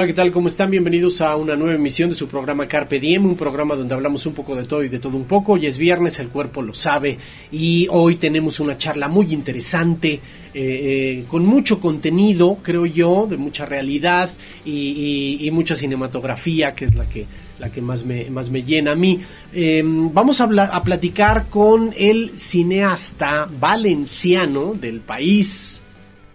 Hola, 0.00 0.06
¿qué 0.06 0.14
tal? 0.14 0.32
¿Cómo 0.32 0.48
están? 0.48 0.70
Bienvenidos 0.70 1.20
a 1.20 1.36
una 1.36 1.56
nueva 1.56 1.74
emisión 1.74 2.08
de 2.08 2.14
su 2.14 2.26
programa 2.26 2.66
Carpe 2.66 2.98
Diem, 2.98 3.26
un 3.26 3.36
programa 3.36 3.76
donde 3.76 3.92
hablamos 3.92 4.24
un 4.24 4.32
poco 4.32 4.56
de 4.56 4.64
todo 4.64 4.82
y 4.82 4.88
de 4.88 4.98
todo 4.98 5.14
un 5.14 5.26
poco. 5.26 5.52
Hoy 5.52 5.66
es 5.66 5.76
viernes, 5.76 6.18
el 6.20 6.30
cuerpo 6.30 6.62
lo 6.62 6.72
sabe, 6.72 7.18
y 7.52 7.86
hoy 7.90 8.16
tenemos 8.16 8.60
una 8.60 8.78
charla 8.78 9.08
muy 9.08 9.34
interesante, 9.34 10.12
eh, 10.12 10.20
eh, 10.54 11.24
con 11.28 11.44
mucho 11.44 11.80
contenido, 11.80 12.60
creo 12.62 12.86
yo, 12.86 13.26
de 13.28 13.36
mucha 13.36 13.66
realidad 13.66 14.30
y, 14.64 15.46
mucha 15.52 15.74
cinematografía, 15.74 16.74
que 16.74 16.86
es 16.86 16.94
la 16.94 17.04
que, 17.04 17.26
la 17.58 17.70
que 17.70 17.82
más, 17.82 18.06
me, 18.06 18.30
más 18.30 18.48
me 18.48 18.62
llena 18.62 18.92
a 18.92 18.96
mí. 18.96 19.20
Em, 19.52 20.14
vamos 20.14 20.40
a, 20.40 20.44
a 20.44 20.82
platicar 20.82 21.50
con 21.50 21.92
el 21.94 22.38
cineasta 22.38 23.46
valenciano 23.60 24.72
del 24.72 25.00
país, 25.00 25.78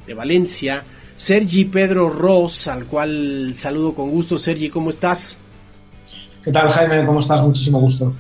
de 0.06 0.14
Valencia, 0.14 0.84
Sergi 1.16 1.66
Pedro 1.66 2.10
Ross, 2.10 2.68
al 2.68 2.86
cual 2.86 3.52
saludo 3.56 3.94
con 3.94 4.10
gusto. 4.10 4.38
Sergi, 4.38 4.70
¿cómo 4.70 4.90
estás? 4.90 5.38
¿Qué 6.44 6.52
tal, 6.52 6.70
Jaime? 6.70 7.06
¿Cómo 7.06 7.20
estás? 7.20 7.42
Muchísimo 7.42 7.80
gusto. 7.80 8.14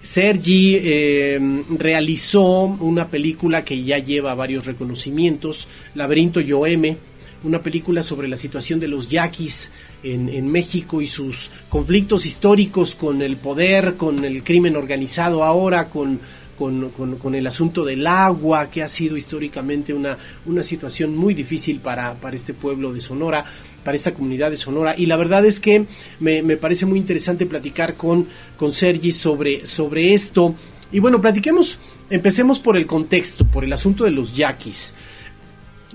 Sergi 0.00 0.76
eh, 0.80 1.38
realizó 1.76 2.62
una 2.62 3.08
película 3.08 3.62
que 3.62 3.82
ya 3.84 3.98
lleva 3.98 4.34
varios 4.34 4.64
reconocimientos, 4.64 5.68
Laberinto 5.94 6.40
Yoeme, 6.40 6.96
una 7.44 7.60
película 7.60 8.02
sobre 8.02 8.26
la 8.26 8.36
situación 8.36 8.80
de 8.80 8.88
los 8.88 9.08
yaquis 9.08 9.70
en, 10.02 10.28
en, 10.28 10.48
México 10.48 11.00
y 11.02 11.08
sus 11.08 11.50
conflictos 11.68 12.26
históricos 12.26 12.94
con 12.94 13.22
el 13.22 13.36
poder, 13.36 13.96
con 13.96 14.24
el 14.24 14.42
crimen 14.42 14.76
organizado 14.76 15.44
ahora, 15.44 15.88
con 15.88 16.20
con, 16.58 17.34
el 17.34 17.46
asunto 17.46 17.84
del 17.84 18.06
agua, 18.06 18.68
que 18.68 18.82
ha 18.82 18.88
sido 18.88 19.16
históricamente 19.16 19.94
una, 19.94 20.18
una 20.44 20.64
situación 20.64 21.16
muy 21.16 21.32
difícil 21.32 21.78
para, 21.78 22.14
para 22.14 22.34
este 22.34 22.52
pueblo 22.52 22.92
de 22.92 23.00
Sonora, 23.00 23.44
para 23.84 23.94
esta 23.94 24.12
comunidad 24.12 24.50
de 24.50 24.56
Sonora. 24.56 24.94
Y 24.98 25.06
la 25.06 25.16
verdad 25.16 25.46
es 25.46 25.60
que 25.60 25.84
me, 26.18 26.42
parece 26.56 26.84
muy 26.84 26.98
interesante 26.98 27.46
platicar 27.46 27.94
con, 27.94 28.26
con 28.56 28.72
Sergi 28.72 29.12
sobre, 29.12 29.66
sobre 29.66 30.12
esto. 30.14 30.54
Y 30.90 30.98
bueno, 30.98 31.20
platiquemos, 31.20 31.78
empecemos 32.10 32.58
por 32.58 32.76
el 32.76 32.86
contexto, 32.86 33.44
por 33.44 33.64
el 33.64 33.72
asunto 33.72 34.04
de 34.04 34.10
los 34.10 34.34
yaquis. 34.34 34.94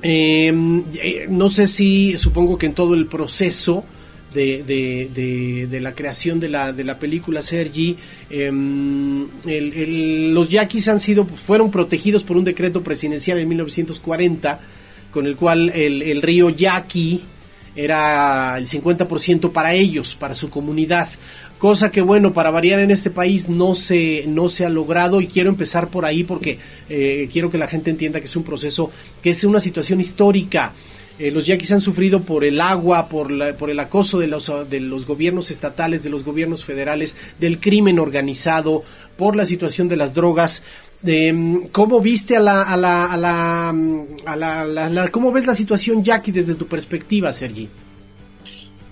Em, 0.02 0.84
eh, 0.95 1.28
no 1.30 1.50
sé 1.50 1.67
si, 1.67 2.17
supongo 2.17 2.58
que 2.58 2.67
en 2.67 2.73
todo 2.73 2.94
el 2.94 3.08
proceso 3.08 3.84
de, 4.33 5.79
la 5.81 5.93
creación 5.93 6.39
de 6.39 6.49
la, 6.49 6.71
de 6.71 6.83
la 6.83 6.97
película 6.99 7.41
Sergi. 7.41 7.97
Em, 8.29 9.27
los 10.33 10.49
yaquis 10.49 10.87
han 10.87 10.99
sido, 10.99 11.25
fueron 11.25 11.71
protegidos 11.71 12.23
por 12.23 12.37
un 12.37 12.43
decreto 12.43 12.83
presidencial 12.83 13.39
en 13.39 13.47
1940, 13.49 14.59
con 15.11 15.25
el 15.25 15.35
cual 15.35 15.69
el, 15.69 16.21
río 16.21 16.49
Yaqui 16.49 17.21
era 17.75 18.57
el 18.57 18.67
50% 18.67 19.51
para 19.51 19.73
ellos, 19.73 20.15
para 20.15 20.33
su 20.33 20.49
comunidad. 20.49 21.07
Cosa 21.57 21.91
que 21.91 22.01
bueno, 22.01 22.33
para 22.33 22.51
variar 22.51 22.79
en 22.79 22.91
este 22.91 23.09
país 23.09 23.47
no 23.47 23.73
se, 23.73 24.25
no 24.27 24.49
se 24.49 24.65
ha 24.65 24.69
logrado 24.69 25.21
y 25.21 25.27
quiero 25.27 25.49
empezar 25.49 25.87
por 25.87 26.05
ahí 26.05 26.23
porque 26.23 26.59
eh, 26.89 27.29
quiero 27.31 27.49
que 27.49 27.57
la 27.57 27.67
gente 27.67 27.89
entienda 27.89 28.19
que 28.19 28.25
es 28.25 28.35
un 28.35 28.43
proceso, 28.43 28.91
que 29.21 29.29
es 29.29 29.43
una 29.45 29.61
situación 29.61 30.01
histórica 30.01 30.73
eh, 31.19 31.30
los 31.30 31.45
yaquis 31.45 31.72
han 31.72 31.81
sufrido 31.81 32.22
por 32.22 32.44
el 32.44 32.59
agua, 32.59 33.08
por, 33.08 33.56
por 33.56 33.69
el 33.69 33.80
acoso 33.80 34.19
de 34.19 34.28
los, 34.28 34.52
de 34.69 34.80
los 34.80 35.06
gobiernos 35.06 35.52
estatales, 35.52 36.02
de 36.03 36.09
los 36.09 36.23
gobiernos 36.23 36.66
federales, 36.66 37.16
del 37.39 37.59
crimen 37.59 38.00
organizado, 38.00 38.84
por 39.18 39.35
la 39.35 39.46
situación 39.46 39.88
de 39.88 39.96
las 39.96 40.13
drogas. 40.13 40.63
Em, 41.06 41.68
¿Cómo 41.68 42.00
viste 42.00 42.35
a 42.35 42.40
la, 42.40 42.63
a 42.63 42.78
la, 42.78 43.06
a 43.06 43.18
la, 43.18 43.69
a 44.25 44.35
la, 44.35 45.07
cómo 45.09 45.31
ves 45.31 45.46
la 45.46 45.53
situación 45.53 46.03
yaqui 46.03 46.31
desde 46.31 46.56
tu 46.56 46.66
perspectiva, 46.66 47.31
Sergi? 47.31 47.69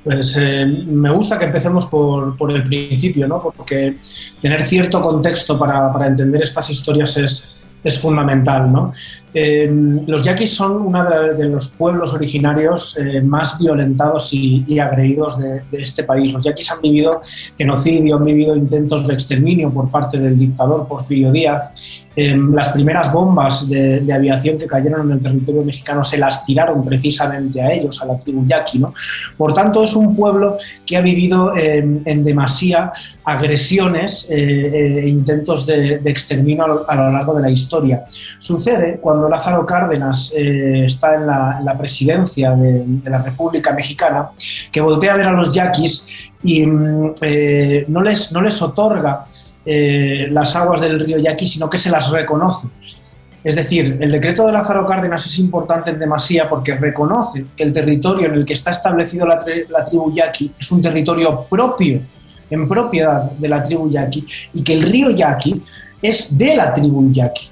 Pues 0.04 0.36
eh, 0.40 0.66
me 0.66 1.12
gusta 1.12 1.38
que 1.38 1.46
empecemos 1.46 1.86
por, 1.86 2.36
por, 2.36 2.52
el 2.52 2.64
principio, 2.64 3.28
¿no? 3.28 3.42
Porque 3.42 3.98
tener 4.42 4.64
cierto 4.64 5.02
contexto 5.02 5.58
para, 5.58 6.08
entender 6.08 6.42
estas 6.44 6.70
historias 6.70 7.64
es 7.84 8.00
fundamental. 8.00 8.72
¿no? 8.72 8.92
Eh, 9.34 9.70
los 10.08 10.24
yaquis 10.24 10.54
son 10.54 10.74
uno 10.82 11.06
de, 11.10 11.46
los 11.46 11.70
pueblos 11.70 12.14
originarios 12.14 12.98
eh, 12.98 13.22
más 13.22 13.58
violentados 13.60 14.34
y, 14.34 14.80
agredidos 14.80 15.40
de, 15.40 15.62
este 15.72 16.04
país. 16.04 16.34
Los 16.34 16.44
yaquis 16.44 16.72
han 16.72 16.82
vivido 16.82 17.22
genocidio, 17.58 18.18
han 18.18 18.26
vivido 18.26 18.56
intentos 18.56 19.08
de 19.08 19.14
exterminio 19.14 19.72
por 19.72 19.90
parte 19.90 20.18
del 20.18 20.38
dictador 20.38 20.88
Porfirio 20.88 21.32
Díaz. 21.32 22.06
Eh, 22.14 22.38
las 22.52 22.70
primeras 22.70 23.12
bombas 23.14 23.70
de, 23.70 24.12
aviación 24.12 24.58
que 24.58 24.68
cayeron 24.68 25.08
en 25.08 25.14
el 25.14 25.22
territorio 25.22 25.64
mexicano 25.64 26.04
se 26.04 26.18
las 26.18 26.44
tiraron 26.44 26.84
precisamente 26.84 27.62
a 27.62 27.72
ellos, 27.72 28.02
a 28.02 28.06
la 28.06 28.18
tribu 28.18 28.46
yaqui. 28.46 28.80
¿no? 28.80 28.94
Por 29.38 29.54
tanto, 29.54 29.84
es 29.84 29.96
un 29.96 30.14
pueblo 30.16 30.58
que 30.86 30.98
ha 30.98 31.02
vivido 31.02 31.54
en 31.56 32.24
demasía 32.24 32.92
agresiones 33.24 34.30
e 34.30 35.08
intentos 35.08 35.66
de, 35.66 36.02
exterminio 36.04 36.86
a 36.88 36.96
lo 36.96 37.12
largo 37.12 37.34
de 37.36 37.42
la 37.44 37.50
historia. 37.50 38.04
Sucede 38.38 39.00
cuando 39.00 39.21
Lázaro 39.30 39.66
Cárdenas 39.66 40.34
eh, 40.36 40.86
está 40.86 41.16
en 41.16 41.28
la, 41.28 41.76
presidencia 41.78 42.52
de, 42.52 43.10
la 43.10 43.22
República 43.22 43.74
Mexicana, 43.74 44.32
que 44.72 44.82
voltea 44.82 45.14
a 45.14 45.18
ver 45.18 45.28
a 45.28 45.32
los 45.32 45.54
yaquis 45.54 46.32
y 46.44 46.66
mm, 46.66 47.16
eh, 47.22 47.86
no, 47.88 48.02
les, 48.02 48.32
no 48.32 48.42
les 48.42 48.62
otorga 48.62 49.26
eh, 49.66 50.28
las 50.32 50.56
aguas 50.56 50.82
del 50.82 51.00
río 51.00 51.20
Yaqui, 51.20 51.46
sino 51.46 51.70
que 51.70 51.78
se 51.78 51.92
las 51.92 52.10
reconoce. 52.10 52.70
Es 53.44 53.56
decir, 53.56 53.98
el 54.00 54.12
decreto 54.12 54.46
de 54.46 54.52
Lázaro 54.52 54.86
Cárdenas 54.86 55.26
es 55.26 55.40
importante 55.40 55.92
en 55.92 56.00
demasía 56.00 56.48
porque 56.48 56.76
reconoce 56.76 57.46
que 57.56 57.64
el 57.64 57.72
territorio 57.72 58.28
en 58.28 58.34
el 58.36 58.46
que 58.46 58.54
está 58.54 58.72
establecido 58.72 59.26
la, 59.26 59.44
la 59.70 59.84
tribu 59.84 60.14
yaqui 60.14 60.52
es 60.60 60.72
un 60.72 60.82
territorio 60.82 61.46
propio, 61.50 62.02
en 62.50 62.68
propiedad 62.68 63.32
de 63.32 63.48
la 63.48 63.64
tribu 63.64 63.90
yaqui, 63.90 64.26
y 64.54 64.64
que 64.64 64.74
el 64.74 64.84
río 64.84 65.10
Yaqui 65.12 65.62
es 66.02 66.38
de 66.38 66.56
la 66.56 66.74
tribu 66.74 67.12
yaqui. 67.12 67.50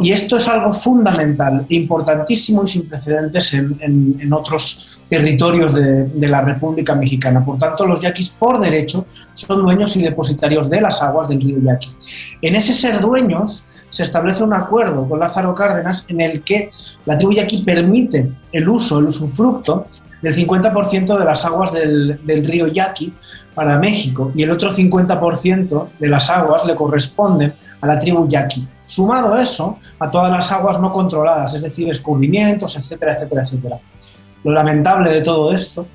Y 0.00 0.12
esto 0.12 0.36
es 0.36 0.48
algo 0.48 0.72
fundamental, 0.72 1.66
importantísimo 1.68 2.62
y 2.64 2.68
sin 2.68 2.88
precedentes 2.88 3.54
en, 3.54 4.32
otros 4.32 4.98
territorios 5.08 5.74
de, 5.74 6.28
la 6.28 6.40
República 6.42 6.94
Mexicana. 6.94 7.44
Por 7.44 7.58
tanto, 7.58 7.84
los 7.84 8.00
yaquis 8.00 8.30
por 8.30 8.60
derecho 8.60 9.06
son 9.32 9.62
dueños 9.62 9.96
y 9.96 10.02
depositarios 10.02 10.70
de 10.70 10.80
las 10.80 11.02
aguas 11.02 11.28
del 11.28 11.40
río 11.40 11.58
Yaqui. 11.60 11.90
En 12.40 12.54
ese 12.54 12.72
ser 12.72 13.00
dueños 13.00 13.66
se 13.90 14.04
establece 14.04 14.44
un 14.44 14.52
acuerdo 14.52 15.08
con 15.08 15.18
Lázaro 15.18 15.54
Cárdenas 15.54 16.06
en 16.08 16.20
el 16.20 16.42
que 16.42 16.70
la 17.06 17.16
tribu 17.16 17.32
yaqui 17.32 17.62
permite 17.62 18.28
el 18.50 18.68
uso, 18.68 18.98
el 18.98 19.06
usufructo 19.06 19.86
del 20.20 20.34
50% 20.34 21.18
de 21.18 21.24
las 21.24 21.44
aguas 21.44 21.72
del, 21.72 22.18
del 22.24 22.44
río 22.44 22.66
Yaqui 22.66 23.12
para 23.54 23.78
México 23.78 24.32
y 24.34 24.42
el 24.42 24.50
otro 24.50 24.72
50% 24.72 25.88
de 25.98 26.08
las 26.08 26.28
aguas 26.28 26.64
le 26.64 26.74
corresponden 26.74 27.52
a 27.80 27.86
la 27.86 27.98
tribu 27.98 28.26
Yaqui. 28.28 28.66
Sumado 28.86 29.36
eso 29.38 29.78
a 29.98 30.10
todas 30.10 30.30
las 30.30 30.50
aguas 30.52 30.80
no 30.80 30.92
controladas, 30.92 31.54
es 31.54 31.62
decir, 31.62 31.90
escurrimientos, 31.90 32.76
etcétera, 32.76 33.12
etcétera, 33.12 33.42
etcétera. 33.42 33.78
Lo 34.42 34.52
lamentable 34.52 35.10
de 35.10 35.22
todo 35.22 35.52
esto 35.52 35.86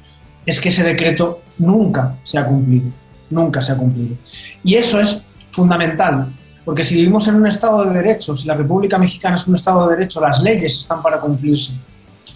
es 0.46 0.60
que 0.60 0.70
ese 0.70 0.84
decreto 0.84 1.42
nunca 1.60 2.16
se 2.24 2.40
ha 2.40 2.46
cumplido, 2.46 2.90
nunca 3.30 3.62
se 3.62 3.74
ha 3.74 3.78
cumplido. 3.78 4.16
Y 4.64 4.76
eso 4.76 5.00
es 5.00 5.24
fundamental, 5.52 6.34
porque 6.66 6.84
si 6.84 6.96
vivimos 6.96 7.28
en 7.28 7.36
un 7.36 7.48
Estado 7.48 7.86
de 7.86 7.94
Derecho, 7.94 8.36
si 8.36 8.48
la 8.48 8.56
República 8.56 8.98
Mexicana 8.98 9.36
es 9.36 9.48
un 9.48 9.56
Estado 9.56 9.88
de 9.88 9.96
Derecho, 9.96 10.20
las 10.22 10.42
leyes 10.42 10.78
están 10.78 11.02
para 11.02 11.20
cumplirse. 11.20 11.74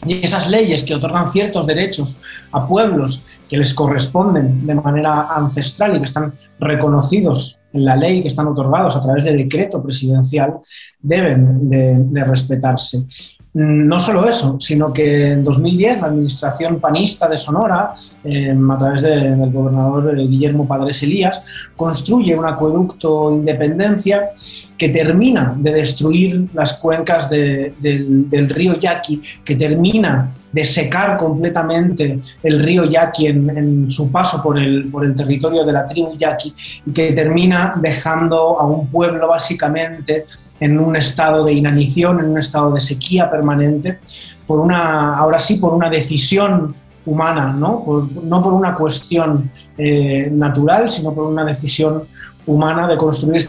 Y 0.05 0.23
esas 0.23 0.50
leyes 0.50 0.83
que 0.83 0.95
otorgan 0.95 1.29
ciertos 1.29 1.65
derechos 1.65 2.19
a 2.51 2.67
pueblos 2.67 3.25
que 3.47 3.57
les 3.57 3.73
corresponden 3.73 4.65
de 4.65 4.75
manera 4.75 5.29
ancestral 5.35 5.95
y 5.95 6.00
que 6.00 6.05
están 6.05 6.33
reconocidos 6.59 7.59
en 7.73 7.85
la 7.85 7.95
ley, 7.95 8.21
que 8.21 8.27
están 8.27 8.47
otorgados 8.47 8.95
a 8.95 9.01
través 9.01 9.23
de 9.23 9.35
decreto 9.35 9.81
presidencial, 9.81 10.55
deben 11.01 11.69
de, 11.69 12.23
respetarse. 12.23 13.05
No 13.53 14.00
solo 14.00 14.27
eso, 14.27 14.59
sino 14.59 14.91
que 14.91 15.33
en 15.33 15.44
2010 15.44 16.01
la 16.01 16.07
administración 16.07 16.79
panista 16.79 17.27
de 17.27 17.38
Sonora, 17.38 17.94
em, 18.23 18.71
a 18.71 18.77
través 18.77 19.03
del 19.03 19.51
gobernador 19.51 20.17
eh, 20.17 20.25
Guillermo 20.27 20.67
Padres 20.67 21.03
Elías, 21.03 21.44
construye 21.75 22.35
un 22.35 22.45
acueducto 22.45 23.31
Independencia 23.31 24.31
que 24.77 24.89
termina 24.89 25.53
de 25.57 25.73
destruir 25.73 26.49
las 26.53 26.73
cuencas 26.73 27.29
del, 27.29 28.49
río 28.49 28.77
Yaqui, 28.77 29.21
que 29.43 29.55
termina 29.55 30.31
de 30.51 30.65
secar 30.65 31.17
completamente 31.17 32.19
el 32.43 32.59
río 32.59 32.85
Yaqui 32.85 33.27
en, 33.27 33.89
su 33.89 34.11
paso 34.11 34.41
por 34.41 34.59
el, 34.59 34.89
por 34.89 35.03
el, 35.05 35.15
territorio 35.15 35.63
de 35.63 35.73
la 35.73 35.85
tribu 35.85 36.15
Yaqui 36.15 36.53
y 36.85 36.91
que 36.91 37.11
termina 37.13 37.73
dejando 37.75 38.59
a 38.59 38.65
un 38.65 38.87
pueblo 38.87 39.27
básicamente 39.27 40.25
en 40.59 40.79
un 40.79 40.95
estado 40.95 41.43
de 41.43 41.53
inanición, 41.53 42.19
en 42.19 42.29
un 42.29 42.39
estado 42.39 42.71
de 42.71 42.81
sequía 42.81 43.29
permanente, 43.29 43.99
por 44.45 44.59
una, 44.59 45.17
ahora 45.17 45.39
sí, 45.39 45.57
por 45.57 45.73
una 45.73 45.89
decisión 45.89 46.75
humana, 47.05 47.53
no 47.53 47.83
por, 47.83 48.23
no 48.23 48.41
por 48.41 48.53
una 48.53 48.75
cuestión 48.75 49.49
eh, 49.77 50.29
natural, 50.31 50.89
sino 50.89 51.13
por 51.13 51.25
una 51.25 51.43
decisión 51.43 52.03
humana 52.45 52.87
de 52.87 52.97
construir 52.97 53.41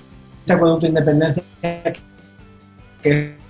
acueducto 0.53 0.83
de 0.83 0.89
independencia 0.89 1.43
que 3.03 3.45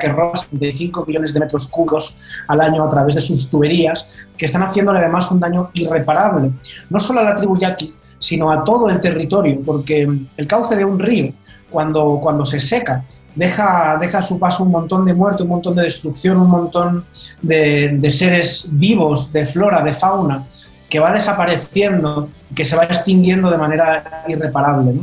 que 0.00 0.08
roba 0.08 0.36
75 0.36 1.04
millones 1.06 1.34
de 1.34 1.40
metros 1.40 1.68
cúbicos 1.68 2.20
al 2.46 2.60
año 2.60 2.84
a 2.84 2.88
través 2.88 3.14
de 3.16 3.20
sus 3.20 3.50
tuberías, 3.50 4.10
que 4.36 4.46
están 4.46 4.62
haciéndole 4.62 4.98
además 4.98 5.30
un 5.30 5.40
daño 5.40 5.70
irreparable, 5.74 6.52
no 6.88 6.98
solo 6.98 7.20
a 7.20 7.24
la 7.24 7.34
tribu 7.34 7.58
yaqui, 7.58 7.94
sino 8.18 8.50
a 8.50 8.64
todo 8.64 8.88
el 8.88 9.00
territorio, 9.00 9.60
porque 9.64 10.08
el 10.36 10.46
cauce 10.46 10.74
de 10.74 10.84
un 10.84 10.98
río, 10.98 11.32
cuando, 11.70 12.18
cuando 12.20 12.44
se 12.44 12.60
seca, 12.60 13.04
deja, 13.34 13.98
deja 14.00 14.18
a 14.18 14.22
su 14.22 14.38
paso 14.38 14.64
un 14.64 14.72
montón 14.72 15.04
de 15.04 15.14
muerte, 15.14 15.42
un 15.42 15.50
montón 15.50 15.76
de 15.76 15.82
destrucción, 15.82 16.38
un 16.38 16.50
montón 16.50 17.04
de, 17.42 18.10
seres 18.10 18.70
vivos, 18.72 19.32
de 19.32 19.46
flora, 19.46 19.82
de 19.82 19.92
fauna, 19.92 20.46
que 20.88 20.98
va 20.98 21.12
desapareciendo, 21.12 22.30
que 22.54 22.64
se 22.64 22.76
va 22.76 22.84
extinguiendo 22.84 23.50
de 23.50 23.58
manera 23.58 24.24
irreparable. 24.26 24.94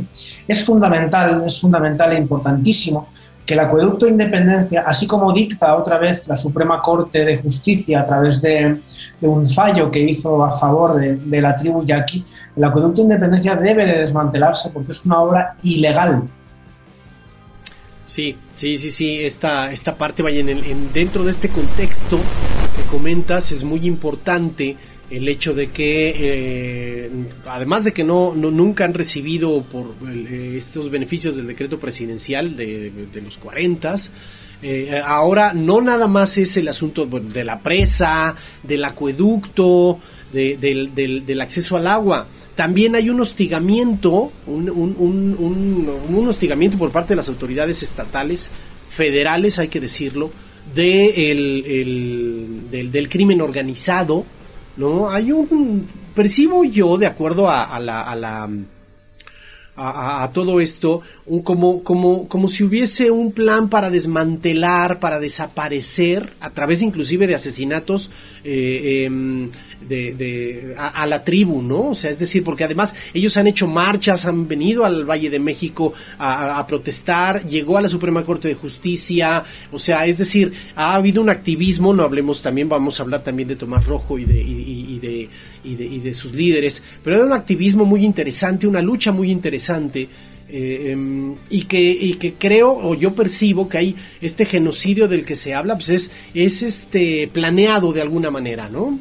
Es 0.48 0.64
fundamental, 0.64 1.44
es 1.46 1.60
fundamental 1.60 2.12
e 2.12 2.18
importantísimo 2.18 3.08
que 3.46 3.54
el 3.54 3.60
acueducto 3.60 4.08
Independencia, 4.08 4.82
así 4.84 5.06
como 5.06 5.32
dicta 5.32 5.76
otra 5.76 5.98
vez 5.98 6.26
la 6.26 6.34
Suprema 6.34 6.82
Corte 6.82 7.24
de 7.24 7.38
Justicia 7.38 8.00
a 8.00 8.04
través 8.04 8.42
de, 8.42 8.80
un 9.20 9.48
fallo 9.48 9.88
que 9.90 10.00
hizo 10.00 10.44
a 10.44 10.52
favor 10.58 10.96
de, 10.96 11.40
la 11.40 11.54
tribu 11.54 11.84
yaqui, 11.84 12.24
el 12.56 12.64
acueducto 12.64 13.02
Independencia 13.02 13.54
debe 13.54 13.86
de 13.86 14.00
desmantelarse 14.00 14.70
porque 14.70 14.90
es 14.90 15.04
una 15.04 15.20
obra 15.20 15.54
ilegal. 15.62 16.24
Sí, 18.06 18.36
sí, 18.54 18.78
sí, 18.78 18.90
sí, 18.90 19.24
esta, 19.24 19.70
esta 19.70 19.94
parte, 19.94 20.22
vaya, 20.22 20.40
en, 20.40 20.92
dentro 20.92 21.22
de 21.22 21.30
este 21.30 21.48
contexto 21.48 22.18
que 22.76 22.82
comentas 22.90 23.52
es 23.52 23.62
muy 23.62 23.86
importante 23.86 24.76
el 25.10 25.28
hecho 25.28 25.54
de 25.54 25.68
que, 25.68 26.14
eh, 26.16 27.10
además 27.46 27.84
de 27.84 27.92
que 27.92 28.02
no, 28.02 28.34
nunca 28.34 28.84
han 28.84 28.94
recibido 28.94 29.62
por 29.62 29.94
eh, 30.08 30.54
estos 30.56 30.90
beneficios 30.90 31.36
del 31.36 31.46
decreto 31.46 31.78
presidencial 31.78 32.56
de, 32.56 32.92
los 33.24 33.38
40, 33.38 33.94
eh, 34.62 35.00
ahora 35.04 35.52
no 35.52 35.80
nada 35.80 36.08
más 36.08 36.38
es 36.38 36.56
el 36.56 36.66
asunto 36.68 37.06
de 37.06 37.44
la 37.44 37.60
presa, 37.60 38.34
del 38.62 38.84
acueducto, 38.84 40.00
del, 40.32 40.94
del, 40.94 41.40
acceso 41.40 41.76
al 41.76 41.86
agua. 41.86 42.26
También 42.56 42.96
hay 42.96 43.10
un 43.10 43.20
hostigamiento, 43.20 44.32
un, 44.46 44.68
un, 44.68 46.28
hostigamiento 46.28 46.78
por 46.78 46.90
parte 46.90 47.10
de 47.10 47.16
las 47.16 47.28
autoridades 47.28 47.82
estatales, 47.82 48.50
federales, 48.88 49.58
hay 49.58 49.68
que 49.68 49.78
decirlo, 49.78 50.30
de 50.74 51.30
el, 51.30 52.70
del, 52.70 52.90
del 52.90 53.08
crimen 53.08 53.40
organizado, 53.40 54.24
¿no? 54.76 55.10
Hay 55.10 55.32
un, 55.32 55.86
percibo 56.14 56.64
yo, 56.64 56.96
de 56.98 57.06
acuerdo 57.06 57.48
a, 57.48 57.78
la, 57.78 58.02
a 58.02 58.16
la 58.16 58.48
a, 59.76 60.30
todo 60.32 60.60
esto, 60.60 61.02
un, 61.26 61.42
como, 61.42 61.82
como, 61.82 62.28
como 62.28 62.48
si 62.48 62.64
hubiese 62.64 63.10
un 63.10 63.32
plan 63.32 63.68
para 63.68 63.90
desmantelar, 63.90 65.00
para 65.00 65.18
desaparecer, 65.18 66.30
a 66.40 66.50
través 66.50 66.80
inclusive 66.80 67.26
de 67.26 67.34
asesinatos 67.34 68.10
eh, 68.42 69.04
em, 69.04 69.50
de, 69.88 70.74
a, 70.78 71.06
la 71.06 71.22
tribu, 71.22 71.62
¿no? 71.62 71.90
O 71.90 71.94
sea, 71.94 72.10
es 72.10 72.18
decir, 72.18 72.42
porque 72.42 72.64
además 72.64 72.94
ellos 73.12 73.36
han 73.36 73.46
hecho 73.46 73.66
marchas, 73.66 74.24
han 74.24 74.48
venido 74.48 74.84
al 74.84 75.04
Valle 75.04 75.30
de 75.30 75.38
México 75.38 75.92
a, 76.18 76.64
protestar, 76.66 77.46
llegó 77.46 77.76
a 77.76 77.82
la 77.82 77.88
Suprema 77.88 78.24
Corte 78.24 78.48
de 78.48 78.54
Justicia, 78.54 79.44
o 79.70 79.78
sea, 79.78 80.06
es 80.06 80.18
decir, 80.18 80.52
ha 80.74 80.94
habido 80.94 81.20
un 81.20 81.28
activismo, 81.28 81.92
no 81.92 82.02
hablemos 82.02 82.42
también, 82.42 82.68
vamos 82.68 82.98
a 82.98 83.02
hablar 83.02 83.22
también 83.22 83.48
de 83.48 83.56
Tomás 83.56 83.86
Rojo 83.86 84.16
de, 84.16 84.40
y, 84.40 84.98
de, 84.98 85.28
y 85.66 86.00
de, 86.00 86.14
sus 86.14 86.32
líderes, 86.34 86.82
pero 87.02 87.16
era 87.16 87.26
un 87.26 87.32
activismo 87.32 87.84
muy 87.84 88.04
interesante, 88.04 88.66
una 88.66 88.82
lucha 88.82 89.12
muy 89.12 89.30
interesante. 89.30 90.08
Eh, 90.48 90.92
em, 90.92 91.34
y, 91.50 91.62
que, 91.62 91.80
y 91.80 92.14
que 92.14 92.34
creo 92.34 92.70
o 92.70 92.94
yo 92.94 93.12
percibo 93.14 93.68
que 93.68 93.78
hay 93.78 93.96
este 94.20 94.44
genocidio 94.44 95.08
del 95.08 95.24
que 95.24 95.34
se 95.34 95.52
habla 95.54 95.74
pues 95.74 95.88
es, 95.88 96.10
es 96.34 96.62
este 96.62 97.28
planeado 97.32 97.92
de 97.92 98.00
alguna 98.00 98.30
manera, 98.30 98.68
¿no? 98.68 98.96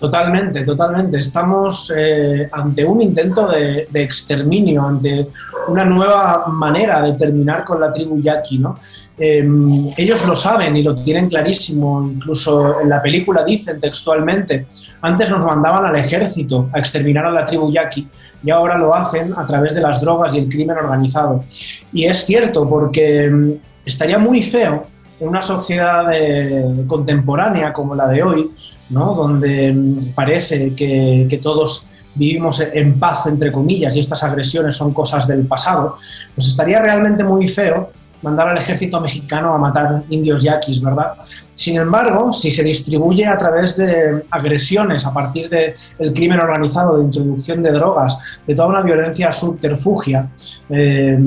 Totalmente, 0.00 0.64
totalmente. 0.64 1.18
Estamos 1.18 1.92
eh, 1.94 2.48
ante 2.50 2.82
un 2.86 3.02
intento 3.02 3.46
de, 3.48 3.86
exterminio, 3.92 4.86
ante 4.86 5.28
una 5.68 5.84
nueva 5.84 6.46
manera 6.48 7.02
de 7.02 7.12
terminar 7.12 7.64
con 7.66 7.78
la 7.78 7.92
tribu 7.92 8.18
yaqui. 8.18 8.56
¿no? 8.58 8.78
Em, 9.18 9.92
ellos 9.94 10.26
lo 10.26 10.36
saben 10.36 10.74
y 10.74 10.82
lo 10.82 10.94
tienen 10.94 11.28
clarísimo. 11.28 12.02
Incluso 12.02 12.80
en 12.80 12.88
la 12.88 13.02
película 13.02 13.44
dicen 13.44 13.78
textualmente, 13.78 14.68
antes 15.02 15.28
nos 15.28 15.44
mandaban 15.44 15.84
al 15.84 15.96
ejército 15.96 16.70
a 16.72 16.78
exterminar 16.78 17.26
a 17.26 17.30
la 17.30 17.44
tribu 17.44 17.70
yaqui 17.70 18.08
y 18.42 18.50
ahora 18.50 18.78
lo 18.78 18.94
hacen 18.94 19.34
a 19.36 19.44
través 19.44 19.74
de 19.74 19.82
las 19.82 20.00
drogas 20.00 20.34
y 20.34 20.38
el 20.38 20.48
crimen 20.48 20.78
organizado. 20.78 21.44
Y 21.92 22.06
es 22.06 22.24
cierto, 22.24 22.66
porque 22.66 23.24
em, 23.24 23.58
estaría 23.84 24.18
muy 24.18 24.42
feo 24.42 24.86
en 25.20 25.28
una 25.28 25.42
sociedad 25.42 26.06
eh, 26.12 26.84
contemporánea 26.86 27.72
como 27.72 27.94
la 27.94 28.08
de 28.08 28.22
hoy, 28.22 28.50
¿no? 28.88 29.14
donde 29.14 29.72
mm, 29.72 30.14
parece 30.14 30.74
que, 30.74 31.26
que, 31.28 31.38
todos 31.38 31.88
vivimos 32.14 32.60
en 32.60 32.98
paz, 32.98 33.26
entre 33.26 33.52
comillas, 33.52 33.94
y 33.94 34.00
estas 34.00 34.22
agresiones 34.24 34.74
son 34.74 34.92
cosas 34.92 35.26
del 35.28 35.46
pasado, 35.46 35.96
pues 36.34 36.48
estaría 36.48 36.80
realmente 36.80 37.22
muy 37.22 37.46
feo 37.46 37.90
mandar 38.22 38.48
al 38.48 38.58
ejército 38.58 39.00
mexicano 39.00 39.54
a 39.54 39.58
matar 39.58 40.02
indios 40.10 40.42
yaquis, 40.42 40.82
¿verdad? 40.82 41.14
Sin 41.54 41.76
embargo, 41.76 42.32
si 42.32 42.50
se 42.50 42.62
distribuye 42.62 43.26
a 43.26 43.36
través 43.36 43.76
de 43.76 44.24
agresiones, 44.30 45.06
a 45.06 45.12
partir 45.12 45.48
del 45.48 46.12
crimen 46.14 46.40
organizado, 46.40 46.96
de 46.96 47.04
introducción 47.04 47.62
de 47.62 47.72
drogas, 47.72 48.40
de 48.46 48.54
toda 48.54 48.68
una 48.68 48.82
violencia 48.82 49.30
subterfugia, 49.30 50.30
eh, 50.70 51.18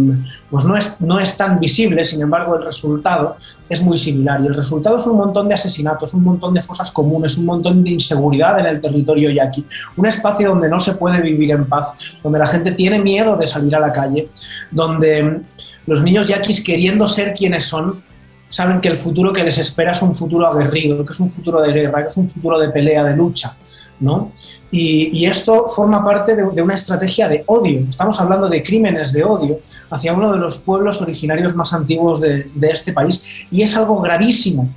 pues 0.50 0.66
no 0.66 0.78
es, 0.78 1.02
no 1.02 1.20
es 1.20 1.38
tan 1.38 1.60
visible, 1.60 2.04
sin 2.04 2.22
embargo 2.22 2.56
el 2.56 2.64
resultado 2.64 3.38
es 3.70 3.82
muy 3.82 3.98
similar. 3.98 4.42
Y 4.42 4.48
el 4.48 4.56
resultado 4.56 4.98
es 4.98 5.06
un 5.06 5.18
montón 5.18 5.48
de 5.48 5.56
asesinatos, 5.56 6.14
un 6.14 6.24
montón 6.24 6.54
de 6.54 6.62
fosas 6.62 6.92
comunes, 6.92 7.38
un 7.38 7.46
montón 7.46 7.84
de 7.84 7.92
inseguridad 7.92 8.60
en 8.60 8.68
el 8.68 8.80
territorio 8.80 9.30
yaqui, 9.30 9.66
un 9.98 10.06
espacio 10.06 10.50
donde 10.50 10.70
no 10.70 10.80
se 10.80 10.94
puede 10.94 11.22
vivir 11.22 11.52
en 11.52 11.66
paz, 11.66 11.94
donde 12.22 12.40
la 12.40 12.48
gente 12.48 12.72
tiene 12.72 13.00
miedo 13.00 13.36
de 13.36 13.48
salir 13.48 13.76
a 13.76 13.80
la 13.80 13.92
calle, 13.92 14.30
donde 14.72 15.42
los 15.86 16.04
niños 16.04 16.28
yaquis 16.28 16.64
queriendo 16.64 17.08
ser 17.08 17.34
quienes 17.34 17.66
son, 17.66 18.04
saben 18.50 18.82
que 18.82 18.90
el 18.90 18.98
futuro 18.98 19.34
que 19.34 19.44
les 19.44 19.58
espera 19.58 19.92
es 19.92 20.02
un 20.02 20.14
futuro 20.14 20.48
aguerrido, 20.48 21.04
que 21.06 21.12
es 21.12 21.20
un 21.20 21.30
futuro 21.30 21.62
de 21.62 21.74
guerra, 21.74 22.02
que 22.02 22.08
es 22.08 22.18
un 22.18 22.30
futuro 22.30 22.60
de 22.60 22.70
pelea, 22.70 23.04
de 23.04 23.16
lucha. 23.16 23.58
¿no? 24.00 24.32
Y, 24.72 25.26
esto 25.26 25.68
forma 25.68 26.04
parte 26.04 26.36
de, 26.36 26.62
una 26.62 26.74
estrategia 26.74 27.30
de 27.30 27.44
odio. 27.46 27.86
Estamos 27.88 28.20
hablando 28.20 28.50
de 28.50 28.62
crímenes 28.62 29.14
de 29.14 29.24
odio 29.24 29.60
hacia 29.90 30.14
uno 30.14 30.32
de 30.34 30.40
los 30.40 30.58
pueblos 30.58 31.02
originarios 31.02 31.56
más 31.56 31.74
antiguos 31.74 32.20
de, 32.20 32.50
este 32.62 32.92
país 32.92 33.46
y 33.52 33.62
es 33.62 33.76
algo 33.78 34.02
gravísimo 34.02 34.68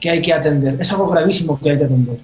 que 0.00 0.10
hay 0.10 0.22
que 0.22 0.32
atender, 0.32 0.76
es 0.80 0.90
algo 0.90 1.08
gravísimo 1.08 1.60
que 1.60 1.70
hay 1.70 1.78
que 1.78 1.84
atender. 1.84 2.18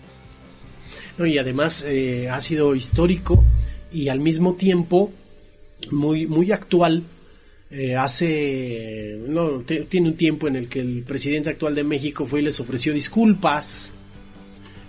y 1.25 1.38
además 1.38 1.85
eh, 1.87 2.28
ha 2.28 2.40
sido 2.40 2.75
histórico 2.75 3.45
y 3.92 4.09
al 4.09 4.21
mismo 4.21 4.54
tiempo 4.54 5.11
muy, 5.92 6.26
muy 6.26 6.50
actual 6.50 7.04
eh, 7.70 7.96
hace, 7.96 9.18
no, 9.28 9.60
tiene 9.60 10.08
un 10.08 10.16
tiempo 10.16 10.48
en 10.48 10.56
el 10.56 10.68
que 10.68 10.80
el 10.80 11.02
presidente 11.06 11.50
actual 11.50 11.75
de 11.75 11.84
México 11.84 12.25
fue 12.25 12.40
y 12.40 12.44
les 12.44 12.58
ofreció 12.60 12.94
disculpas, 12.94 13.92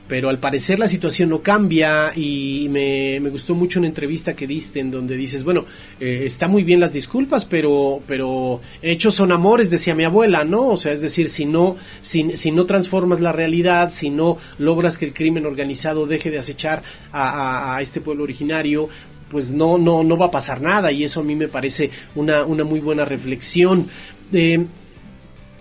pero 0.09 0.29
al 0.29 0.39
parecer 0.39 0.79
la 0.79 0.87
situación 0.87 1.29
no 1.29 1.41
cambia 1.41 2.11
y 2.15 2.67
me, 2.69 3.19
gustó 3.29 3.53
mucho 3.53 3.79
una 3.79 3.87
entrevista 3.87 4.33
que 4.33 4.47
diste 4.47 4.79
en 4.79 4.91
donde 4.91 5.15
dices, 5.15 5.43
bueno, 5.43 5.65
eh, 5.99 6.23
está 6.25 6.47
muy 6.47 6.63
bien 6.63 6.79
las 6.79 6.93
disculpas, 6.93 7.45
pero, 7.45 8.01
pero 8.07 8.59
hechos 8.81 9.13
son 9.13 9.31
amores, 9.31 9.69
decía 9.69 9.93
mi 9.93 10.05
abuela, 10.05 10.43
¿no? 10.43 10.69
O 10.69 10.77
sea, 10.77 10.93
es 10.93 11.01
decir, 11.01 11.29
si 11.29 11.45
no, 11.45 11.75
si, 12.01 12.35
si 12.37 12.51
no 12.51 12.65
transformas 12.65 13.19
la 13.19 13.31
realidad, 13.31 13.91
si 13.91 14.09
no 14.09 14.37
logras 14.57 14.97
que 14.97 15.05
el 15.05 15.13
crimen 15.13 15.45
organizado 15.45 16.07
deje 16.07 16.31
de 16.31 16.39
acechar 16.39 16.81
a, 17.11 17.75
a 17.75 17.81
este 17.81 18.01
pueblo 18.01 18.23
originario, 18.23 18.89
pues 19.29 19.51
no, 19.51 19.77
no, 19.77 20.03
no 20.03 20.17
va 20.17 20.27
a 20.27 20.31
pasar 20.31 20.61
nada 20.61 20.91
y 20.91 21.03
eso 21.03 21.21
a 21.21 21.23
mí 21.23 21.35
me 21.35 21.47
parece 21.47 21.91
una, 22.15 22.45
muy 22.45 22.79
buena 22.79 23.05
reflexión. 23.05 23.87
Eh, 24.33 24.65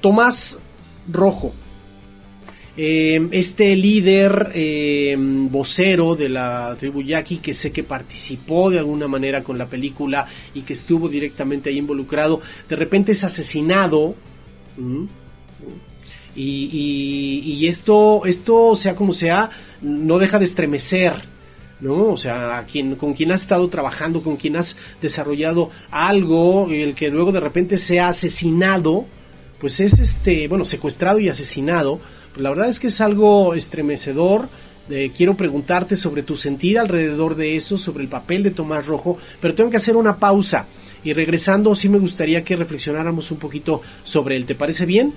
Tomás 0.00 0.58
Rojo, 1.10 1.52
eh, 2.76 3.28
este 3.32 3.74
líder 3.74 4.52
eh, 4.54 5.16
vocero 5.18 6.14
de 6.14 6.28
la 6.28 6.76
tribu 6.78 7.02
Yaqui, 7.02 7.38
que 7.38 7.52
sé 7.52 7.72
que 7.72 7.82
participó 7.82 8.70
de 8.70 8.78
alguna 8.78 9.08
manera 9.08 9.42
con 9.42 9.58
la 9.58 9.66
película 9.66 10.26
y 10.54 10.62
que 10.62 10.74
estuvo 10.74 11.08
directamente 11.08 11.70
ahí 11.70 11.78
involucrado, 11.78 12.40
de 12.68 12.76
repente 12.76 13.12
es 13.12 13.24
asesinado. 13.24 14.14
Y, 16.36 17.42
y, 17.44 17.66
esto, 17.66 18.24
esto, 18.24 18.76
sea 18.76 18.94
como 18.94 19.12
sea, 19.12 19.50
no 19.82 20.20
deja 20.20 20.38
de 20.38 20.44
estremecer 20.44 21.14
¿no? 21.80 22.12
O 22.12 22.16
sea, 22.16 22.64
quien, 22.70 22.96
con 22.96 23.14
quien 23.14 23.32
has 23.32 23.42
estado 23.42 23.68
trabajando, 23.68 24.22
con 24.22 24.36
quien 24.36 24.56
has 24.56 24.76
desarrollado 25.00 25.70
algo, 25.90 26.68
el 26.70 26.94
que 26.94 27.10
luego 27.10 27.32
de 27.32 27.40
repente 27.40 27.78
sea 27.78 28.08
asesinado, 28.08 29.06
pues 29.60 29.80
es 29.80 29.98
este, 29.98 30.48
bueno, 30.48 30.64
secuestrado 30.64 31.18
y 31.18 31.28
asesinado. 31.28 32.00
Pues 32.32 32.42
la 32.42 32.50
verdad 32.50 32.68
es 32.68 32.78
que 32.78 32.88
es 32.88 33.00
algo 33.00 33.54
estremecedor. 33.54 34.48
Eh, 34.90 35.12
quiero 35.14 35.34
preguntarte 35.34 35.96
sobre 35.96 36.22
tu 36.22 36.34
sentir 36.34 36.78
alrededor 36.78 37.34
de 37.34 37.56
eso, 37.56 37.76
sobre 37.76 38.04
el 38.04 38.08
papel 38.08 38.42
de 38.42 38.52
Tomás 38.52 38.86
Rojo, 38.86 39.18
pero 39.40 39.54
tengo 39.54 39.70
que 39.70 39.76
hacer 39.76 39.96
una 39.96 40.16
pausa. 40.16 40.66
Y 41.04 41.12
regresando, 41.12 41.74
sí 41.74 41.88
me 41.88 41.98
gustaría 41.98 42.42
que 42.42 42.56
reflexionáramos 42.56 43.30
un 43.30 43.38
poquito 43.38 43.82
sobre 44.02 44.36
él. 44.36 44.46
¿Te 44.46 44.54
parece 44.54 44.86
bien? 44.86 45.12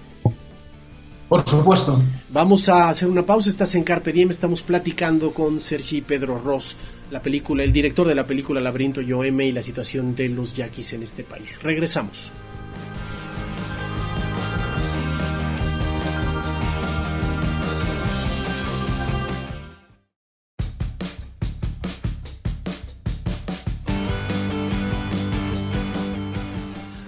Por 1.32 1.48
supuesto. 1.48 1.98
Vamos 2.28 2.68
a 2.68 2.90
hacer 2.90 3.08
una 3.08 3.26
pausa. 3.26 3.50
Estás 3.50 3.74
en 3.76 3.86
Carpe 3.86 4.12
Diem. 4.12 4.30
Estamos 4.32 4.62
platicando 4.62 5.32
con 5.32 5.62
Sergi 5.62 6.02
Pedro 6.02 6.38
Ross, 6.38 6.76
la 7.10 7.22
película, 7.22 7.64
el 7.64 7.72
director 7.72 8.06
de 8.06 8.16
la 8.16 8.26
película 8.26 8.60
Laberinto 8.60 9.00
M 9.00 9.46
y 9.46 9.54
la 9.54 9.64
situación 9.64 10.14
de 10.14 10.28
los 10.28 10.54
yaquis 10.54 10.92
en 10.92 11.04
este 11.04 11.24
país. 11.24 11.58
Regresamos. 11.64 12.34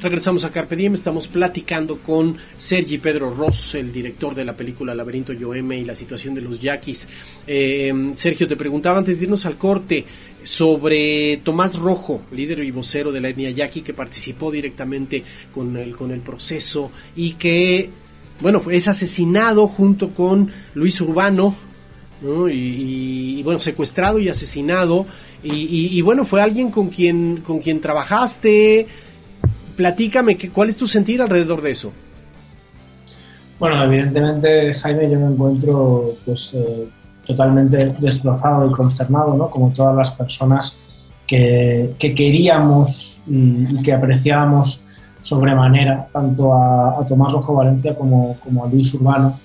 Regresamos 0.04 0.44
a 0.44 0.52
Carpe 0.52 0.76
Diem, 0.76 0.96
estamos 0.96 1.30
platicando 1.30 2.00
con 2.00 2.36
Sergi 2.58 2.98
Pedro 2.98 3.34
Ross, 3.34 3.76
el 3.76 3.94
director 3.94 4.36
de 4.36 4.44
la 4.44 4.54
película 4.54 4.94
Laberinto 4.94 5.32
M 5.32 5.80
y 5.80 5.86
la 5.86 5.96
situación 5.96 6.36
de 6.36 6.42
los 6.42 6.60
yaquis. 6.60 7.08
Eh, 7.48 8.12
Sergio, 8.14 8.46
te 8.46 8.58
preguntaba 8.58 8.98
antes 8.98 9.18
de 9.18 9.24
irnos 9.24 9.46
al 9.46 9.56
corte 9.56 10.04
sobre 10.44 11.38
Tomás 11.38 11.80
Rojo, 11.80 12.22
líder 12.34 12.66
y 12.66 12.72
vocero 12.72 13.14
de 13.14 13.22
la 13.22 13.30
etnia 13.30 13.52
yaqui, 13.52 13.80
que 13.80 13.94
participó 13.94 14.52
directamente 14.52 15.24
con 15.54 15.78
el, 15.78 15.96
con 15.96 16.12
el 16.12 16.20
proceso 16.20 16.92
y 17.16 17.36
que, 17.36 17.90
bueno, 18.42 18.62
es 18.70 18.90
asesinado 18.90 19.70
junto 19.70 20.10
con 20.10 20.52
Luis 20.74 21.00
Urbano, 21.00 21.56
y, 22.52 23.42
bueno, 23.44 23.60
secuestrado 23.62 24.20
y 24.20 24.28
asesinado. 24.28 25.06
Y, 25.44 25.98
y, 25.98 26.02
bueno, 26.02 26.26
fue 26.26 26.42
alguien 26.42 26.72
con 26.72 26.90
quien, 26.90 27.42
con 27.42 27.60
quien 27.60 27.82
trabajaste, 27.82 28.88
platícame, 29.76 30.38
¿cuál 30.54 30.70
es 30.70 30.78
tu 30.78 30.88
sentir 30.88 31.22
alrededor 31.22 31.62
de 31.62 31.72
eso? 31.72 31.92
Bueno, 33.60 33.82
evidentemente, 33.84 34.74
Jaime, 34.74 35.10
yo 35.10 35.20
me 35.20 35.28
encuentro 35.28 36.16
pues, 36.26 36.54
eh, 36.54 36.90
totalmente 37.26 37.96
destrozado 38.00 38.68
y 38.70 38.72
consternado, 38.72 39.36
¿no? 39.36 39.50
Como 39.50 39.72
todas 39.72 39.96
las 39.96 40.12
personas 40.12 41.12
que, 41.26 41.96
queríamos 41.98 43.24
y, 43.28 43.82
que 43.82 43.94
apreciábamos 43.94 44.86
sobremanera, 45.22 46.08
tanto 46.12 46.54
a, 46.54 47.06
Tomás 47.08 47.34
Ojo 47.34 47.54
Valencia 47.54 47.96
como, 47.96 48.38
como 48.44 48.66
a 48.66 48.68
Luis 48.68 48.94
Urbano. 48.94 49.40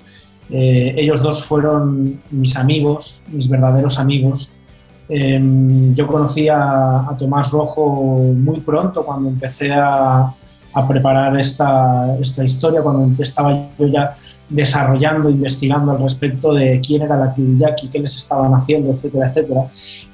Eh, 0.50 0.94
ellos 0.96 1.22
dos 1.22 1.44
fueron 1.44 2.20
mis 2.30 2.56
amigos, 2.56 3.22
mis 3.28 3.48
verdaderos 3.48 3.98
amigos, 3.98 4.52
Em, 5.08 5.94
yo 5.94 6.06
conocí 6.06 6.48
a, 6.48 7.14
Tomás 7.18 7.50
Rojo 7.50 8.18
muy 8.36 8.60
pronto 8.60 9.02
cuando 9.04 9.30
empecé 9.30 9.72
a, 9.72 10.34
preparar 10.86 11.36
esta, 11.36 12.16
esta, 12.20 12.44
historia, 12.44 12.80
cuando 12.80 13.20
estaba 13.20 13.52
yo 13.76 13.88
ya 13.88 14.14
desarrollando, 14.48 15.28
investigando 15.28 15.90
al 15.90 15.98
respecto 15.98 16.54
de 16.54 16.80
quién 16.80 17.02
era 17.02 17.16
la 17.16 17.28
tribu 17.28 17.58
yaqui, 17.58 17.88
qué 17.88 17.98
les 17.98 18.14
estaban 18.14 18.54
haciendo, 18.54 18.92
etcétera, 18.92 19.26
etcétera. 19.26 19.64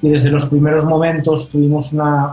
Y 0.00 0.08
desde 0.08 0.30
los 0.30 0.46
primeros 0.46 0.86
momentos 0.86 1.50
tuvimos 1.50 1.92
una, 1.92 2.32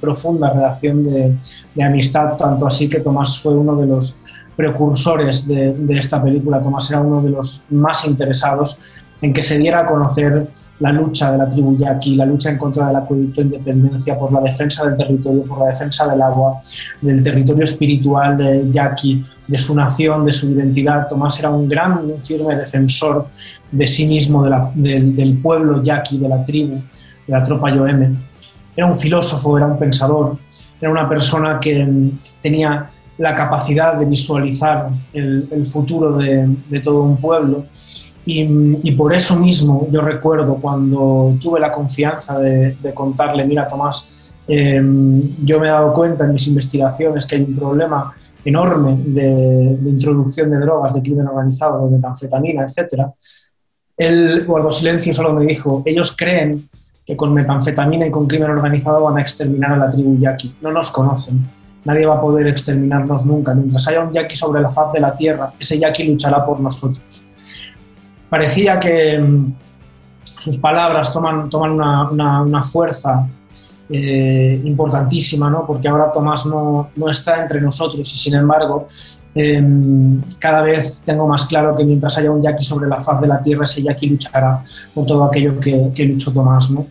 profunda 0.00 0.50
relación 0.50 1.04
de, 1.04 1.36
amistad, 1.80 2.36
tanto 2.36 2.66
así 2.66 2.88
que 2.88 2.98
Tomás 2.98 3.38
fue 3.38 3.54
uno 3.54 3.76
de 3.76 3.86
los 3.86 4.16
precursores 4.56 5.46
de, 5.46 5.72
de 5.72 5.96
esta 5.96 6.20
película. 6.20 6.60
Tomás 6.60 6.90
era 6.90 7.00
uno 7.00 7.22
de 7.22 7.30
los 7.30 7.62
más 7.70 8.04
interesados 8.04 8.80
en 9.22 9.32
que 9.32 9.44
se 9.44 9.58
diera 9.58 9.82
a 9.82 9.86
conocer 9.86 10.48
la 10.80 10.92
lucha 10.92 11.30
de 11.30 11.38
la 11.38 11.46
tribu 11.46 11.76
yaqui, 11.76 12.16
la 12.16 12.24
lucha 12.24 12.50
en 12.50 12.58
contra 12.58 12.88
de 12.88 13.42
independencia, 13.42 14.18
por 14.18 14.32
la 14.32 14.40
defensa 14.40 14.86
del 14.86 14.96
territorio, 14.96 15.44
por 15.44 15.60
la 15.60 15.66
defensa 15.66 16.08
del 16.08 16.20
agua, 16.22 16.60
del 17.00 17.22
territorio 17.22 17.64
espiritual 17.64 18.36
de 18.38 18.70
yaqui, 18.70 19.24
de 19.46 19.58
su 19.58 19.74
nación, 19.74 20.24
de 20.24 20.32
su 20.32 20.50
identidad. 20.50 21.06
Tomás 21.06 21.38
era 21.38 21.50
un 21.50 21.68
gran 21.68 21.98
un 22.04 22.20
firme 22.20 22.56
defensor 22.56 23.28
de 23.70 23.86
sí 23.86 24.06
mismo, 24.06 24.44
del 24.74 25.38
pueblo 25.42 25.82
yaqui, 25.82 26.18
de 26.18 26.28
la 26.28 26.42
tribu, 26.42 26.76
de 27.26 27.32
la 27.32 27.44
tropa 27.44 27.70
Yoeme. 27.70 28.16
Era 28.74 28.86
un 28.86 28.96
filósofo, 28.96 29.58
era 29.58 29.66
un 29.66 29.78
pensador, 29.78 30.38
era 30.80 30.90
una 30.90 31.06
persona 31.06 31.60
que 31.60 31.86
tenía 32.40 32.88
la 33.18 33.34
capacidad 33.34 33.96
de 33.96 34.06
visualizar 34.06 34.88
el, 35.12 35.66
futuro 35.70 36.16
de 36.16 36.80
todo 36.82 37.02
un 37.02 37.18
pueblo 37.18 37.66
y, 38.38 38.92
por 38.92 39.14
eso 39.14 39.36
mismo 39.36 39.88
yo 39.90 40.00
recuerdo 40.00 40.56
cuando 40.56 41.36
tuve 41.40 41.58
la 41.58 41.72
confianza 41.72 42.38
de, 42.38 42.76
contarle, 42.94 43.44
mira 43.44 43.66
Tomás, 43.66 44.36
em, 44.46 45.34
yo 45.44 45.58
me 45.58 45.66
he 45.66 45.70
dado 45.70 45.92
cuenta 45.92 46.24
en 46.24 46.32
mis 46.32 46.46
investigaciones 46.46 47.26
que 47.26 47.36
hay 47.36 47.42
un 47.42 47.56
problema 47.56 48.12
enorme 48.44 48.96
de, 49.06 49.78
introducción 49.90 50.50
de 50.50 50.58
drogas, 50.58 50.94
de 50.94 51.02
crimen 51.02 51.26
organizado, 51.26 51.86
de 51.86 51.96
metanfetamina, 51.96 52.64
etc. 52.64 53.04
Él 53.96 54.44
guardó 54.46 54.70
silencio 54.70 55.10
y 55.10 55.14
solo 55.14 55.32
me 55.32 55.44
dijo, 55.44 55.82
ellos 55.84 56.16
creen 56.16 56.68
que 57.04 57.16
con 57.16 57.32
metanfetamina 57.34 58.06
y 58.06 58.10
con 58.10 58.26
crimen 58.26 58.50
organizado 58.50 59.02
van 59.02 59.18
a 59.18 59.20
exterminar 59.22 59.72
a 59.72 59.76
la 59.76 59.90
tribu 59.90 60.18
yaqui. 60.18 60.54
No 60.60 60.70
nos 60.70 60.90
conocen. 60.90 61.44
Nadie 61.84 62.06
va 62.06 62.16
a 62.16 62.20
poder 62.20 62.46
exterminarnos 62.46 63.24
nunca. 63.24 63.54
Mientras 63.54 63.88
haya 63.88 64.02
un 64.02 64.12
yaqui 64.12 64.36
sobre 64.36 64.60
la 64.60 64.70
faz 64.70 64.92
de 64.92 65.00
la 65.00 65.14
tierra, 65.14 65.52
ese 65.58 65.78
yaqui 65.78 66.04
luchará 66.04 66.44
por 66.44 66.60
nosotros 66.60 67.24
parecía 68.30 68.80
que 68.80 69.18
mm, 69.18 69.52
sus 70.38 70.56
palabras 70.56 71.12
toman, 71.12 71.50
toman 71.50 71.72
una, 71.72 72.62
fuerza 72.62 73.28
eh, 73.90 74.60
importantísima, 74.64 75.50
¿no? 75.50 75.66
porque 75.66 75.88
ahora 75.88 76.10
Tomás 76.10 76.46
no, 76.46 76.90
está 77.10 77.42
entre 77.42 77.60
nosotros 77.60 78.10
y 78.14 78.16
sin 78.16 78.34
embargo 78.34 78.86
em, 79.34 80.22
cada 80.38 80.62
vez 80.62 81.02
tengo 81.04 81.26
más 81.26 81.44
claro 81.44 81.74
que 81.74 81.84
mientras 81.84 82.16
haya 82.16 82.30
un 82.30 82.40
yaqui 82.40 82.64
sobre 82.64 82.88
la 82.88 82.96
faz 82.96 83.20
de 83.20 83.26
la 83.26 83.40
tierra, 83.40 83.64
ese 83.64 83.82
yaqui 83.82 84.06
luchará 84.06 84.62
por 84.94 85.04
todo 85.06 85.24
aquello 85.24 85.60
que, 85.60 85.90
que 85.94 86.04
luchó 86.04 86.32
Tomás. 86.32 86.70
¿no? 86.70 86.86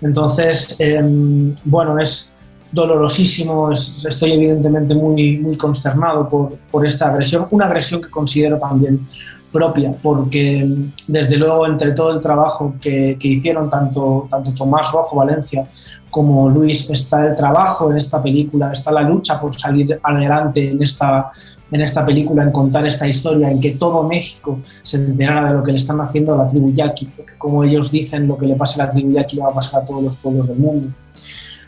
Entonces, 0.00 0.76
em, 0.80 1.54
bueno, 1.64 1.98
es 1.98 2.32
dolorosísimo, 2.72 3.72
estoy 3.72 4.32
evidentemente 4.32 4.94
muy, 4.94 5.38
muy 5.38 5.56
consternado 5.56 6.28
por, 6.28 6.56
por 6.70 6.84
esta 6.86 7.08
agresión, 7.08 7.46
una 7.50 7.66
agresión 7.66 8.00
que 8.02 8.10
considero 8.10 8.58
también 8.58 9.06
propia, 9.52 9.92
porque 10.02 10.68
desde 11.06 11.36
luego 11.36 11.66
entre 11.66 11.92
todo 11.92 12.12
el 12.12 12.20
trabajo 12.20 12.74
que, 12.80 13.16
hicieron 13.20 13.70
tanto, 13.70 14.26
tanto 14.30 14.52
Tomás 14.52 14.92
Rojo 14.92 15.16
Valencia 15.16 15.66
como 16.10 16.48
Luis, 16.48 16.90
está 16.90 17.26
el 17.26 17.34
trabajo 17.34 17.90
en 17.90 17.98
esta 17.98 18.22
película, 18.22 18.72
está 18.72 18.90
la 18.90 19.02
lucha 19.02 19.40
por 19.40 19.54
salir 19.54 19.98
adelante 20.02 20.70
en 20.70 20.82
esta, 20.82 21.30
en 21.70 21.80
esta 21.80 22.04
película, 22.04 22.42
en 22.42 22.50
contar 22.50 22.86
esta 22.86 23.06
historia, 23.06 23.50
en 23.50 23.60
que 23.60 23.72
todo 23.72 24.02
México 24.02 24.58
se 24.82 24.96
enterara 24.96 25.48
de 25.48 25.54
lo 25.58 25.62
que 25.62 25.72
le 25.72 25.78
están 25.78 26.00
haciendo 26.00 26.34
a 26.34 26.38
la 26.38 26.46
tribu 26.46 26.72
yaqui, 26.72 27.06
porque 27.06 27.32
como 27.36 27.64
ellos 27.64 27.90
dicen, 27.90 28.26
lo 28.26 28.36
que 28.36 28.46
le 28.46 28.54
pasa 28.54 28.82
a 28.82 28.86
la 28.86 28.92
tribu 28.92 29.12
yaqui 29.12 29.36
le 29.36 29.42
va 29.42 29.50
a 29.50 29.54
pasar 29.54 29.82
a 29.82 29.84
todos 29.84 30.02
los 30.02 30.16
pueblos 30.16 30.48
del 30.48 30.58
mundo. 30.58 30.88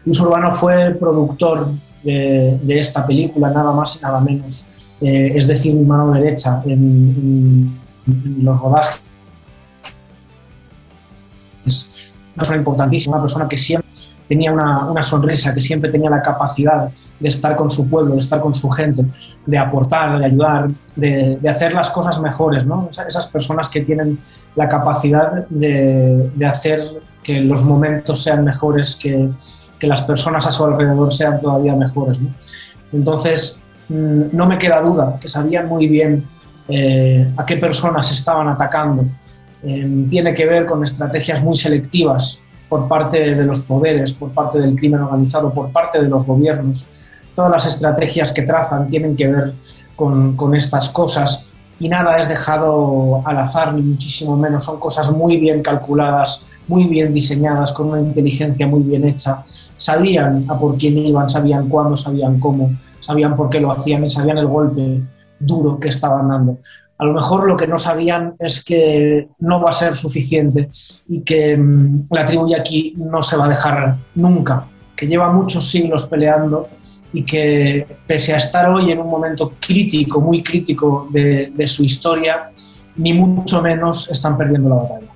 Luis 0.04 0.20
Urbano 0.20 0.54
fue 0.54 0.94
productor 0.98 1.68
de, 2.02 2.58
de 2.62 2.78
esta 2.78 3.06
película, 3.06 3.50
nada 3.50 3.72
más 3.72 3.96
y 3.96 4.02
nada 4.02 4.20
menos 4.20 4.66
eh, 5.00 5.32
es 5.34 5.48
decir, 5.48 5.74
mi 5.74 5.84
mano 5.84 6.12
derecha 6.12 6.62
en, 6.66 7.78
los 8.42 8.60
rodajes. 8.60 9.00
Es 11.64 12.12
una 12.34 12.36
persona 12.36 12.58
importantísima, 12.58 13.16
una 13.16 13.22
persona 13.22 13.48
que 13.48 13.56
siempre 13.56 13.90
tenía 14.28 14.52
una, 14.52 15.02
sonrisa, 15.02 15.52
que 15.54 15.60
siempre 15.60 15.90
tenía 15.90 16.10
la 16.10 16.22
capacidad 16.22 16.88
de 17.18 17.28
estar 17.28 17.56
con 17.56 17.68
su 17.68 17.88
pueblo, 17.88 18.14
de 18.14 18.20
estar 18.20 18.40
con 18.40 18.54
su 18.54 18.70
gente, 18.70 19.04
de 19.44 19.58
aportar, 19.58 20.18
de 20.18 20.24
ayudar, 20.24 20.70
de, 20.96 21.40
hacer 21.48 21.74
las 21.74 21.90
cosas 21.90 22.20
mejores, 22.20 22.64
¿no? 22.66 22.88
Esas 22.90 23.26
personas 23.26 23.68
que 23.68 23.80
tienen 23.80 24.18
la 24.54 24.68
capacidad 24.68 25.46
de, 25.48 26.30
hacer 26.46 26.82
que 27.22 27.40
los 27.40 27.64
momentos 27.64 28.22
sean 28.22 28.44
mejores, 28.44 28.96
que, 28.96 29.30
que, 29.78 29.86
las 29.86 30.02
personas 30.02 30.46
a 30.46 30.50
su 30.50 30.64
alrededor 30.64 31.12
sean 31.12 31.40
todavía 31.40 31.74
mejores. 31.74 32.20
Entonces, 32.92 33.59
no 33.90 34.46
me 34.46 34.58
queda 34.58 34.80
duda 34.80 35.18
que 35.20 35.28
sabían 35.28 35.68
muy 35.68 35.86
bien 35.88 36.24
eh, 36.68 37.32
a 37.36 37.44
qué 37.44 37.56
personas 37.56 38.10
estaban 38.12 38.48
atacando. 38.48 39.04
Eh, 39.62 40.06
tiene 40.08 40.34
que 40.34 40.46
ver 40.46 40.64
con 40.64 40.82
estrategias 40.82 41.42
muy 41.42 41.56
selectivas 41.56 42.42
por 42.68 42.88
parte 42.88 43.34
de 43.34 43.44
los 43.44 43.60
poderes, 43.60 44.12
por 44.12 44.30
parte 44.30 44.58
del 44.58 44.76
crimen 44.76 45.00
organizado, 45.00 45.52
por 45.52 45.70
parte 45.70 46.00
de 46.00 46.08
los 46.08 46.24
gobiernos. 46.24 46.86
Todas 47.34 47.50
las 47.50 47.66
estrategias 47.66 48.32
que 48.32 48.42
trazan 48.42 48.88
tienen 48.88 49.16
que 49.16 49.26
ver 49.26 49.54
con 49.96 50.54
estas 50.54 50.88
cosas 50.88 51.50
y 51.80 51.88
nada 51.88 52.18
es 52.18 52.28
dejado 52.28 53.22
al 53.24 53.38
azar, 53.38 53.72
ni 53.72 53.80
muchísimo 53.80 54.36
menos. 54.36 54.64
Son 54.64 54.78
cosas 54.78 55.10
muy 55.10 55.38
bien 55.38 55.62
calculadas, 55.62 56.44
muy 56.68 56.84
bien 56.84 57.12
diseñadas, 57.14 57.72
con 57.72 57.88
una 57.88 58.00
inteligencia 58.00 58.66
muy 58.66 58.82
bien 58.82 59.04
hecha. 59.04 59.42
Sabían 59.78 60.44
a 60.48 60.58
por 60.58 60.76
quién 60.76 60.98
iban, 60.98 61.30
sabían 61.30 61.68
cuándo, 61.70 61.96
sabían 61.96 62.38
cómo 62.38 62.70
sabían 63.00 63.36
por 63.36 63.50
qué 63.50 63.60
lo 63.60 63.72
hacían 63.72 64.04
y 64.04 64.10
sabían 64.10 64.38
el 64.38 64.46
golpe 64.46 65.02
duro 65.38 65.80
que 65.80 65.88
estaban 65.88 66.28
dando. 66.28 66.58
A 66.98 67.04
lo 67.06 67.14
mejor 67.14 67.48
lo 67.48 67.56
que 67.56 67.66
no 67.66 67.78
sabían 67.78 68.34
es 68.38 68.62
que 68.62 69.26
no 69.38 69.62
va 69.62 69.70
a 69.70 69.72
ser 69.72 69.96
suficiente 69.96 70.68
y 71.08 71.22
que 71.22 71.56
mm, 71.56 72.04
la 72.10 72.26
tribu 72.26 72.54
aquí 72.54 72.94
no 72.96 73.22
se 73.22 73.38
va 73.38 73.46
a 73.46 73.48
dejar 73.48 73.96
nunca, 74.14 74.66
que 74.94 75.06
lleva 75.06 75.32
muchos 75.32 75.66
siglos 75.70 76.04
peleando 76.04 76.68
y 77.12 77.22
que 77.22 77.86
pese 78.06 78.34
a 78.34 78.36
estar 78.36 78.68
hoy 78.68 78.92
en 78.92 79.00
un 79.00 79.08
momento 79.08 79.54
crítico, 79.58 80.20
muy 80.20 80.42
crítico 80.42 81.08
de, 81.10 81.66
su 81.66 81.84
historia, 81.84 82.50
ni 82.96 83.14
mucho 83.14 83.62
menos 83.62 84.10
están 84.10 84.36
perdiendo 84.36 84.68
la 84.68 84.74
batalla. 84.76 85.06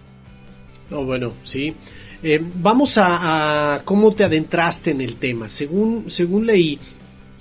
Oh, 0.90 1.04
bueno, 1.04 1.32
sí. 1.44 1.74
Eh, 2.22 2.42
vamos 2.42 2.96
a, 2.96 3.82
cómo 3.84 4.12
te 4.12 4.24
adentraste 4.24 4.92
en 4.92 5.02
el 5.02 5.16
tema. 5.16 5.48
Según, 5.48 6.06
según 6.08 6.46
leí, 6.46 6.78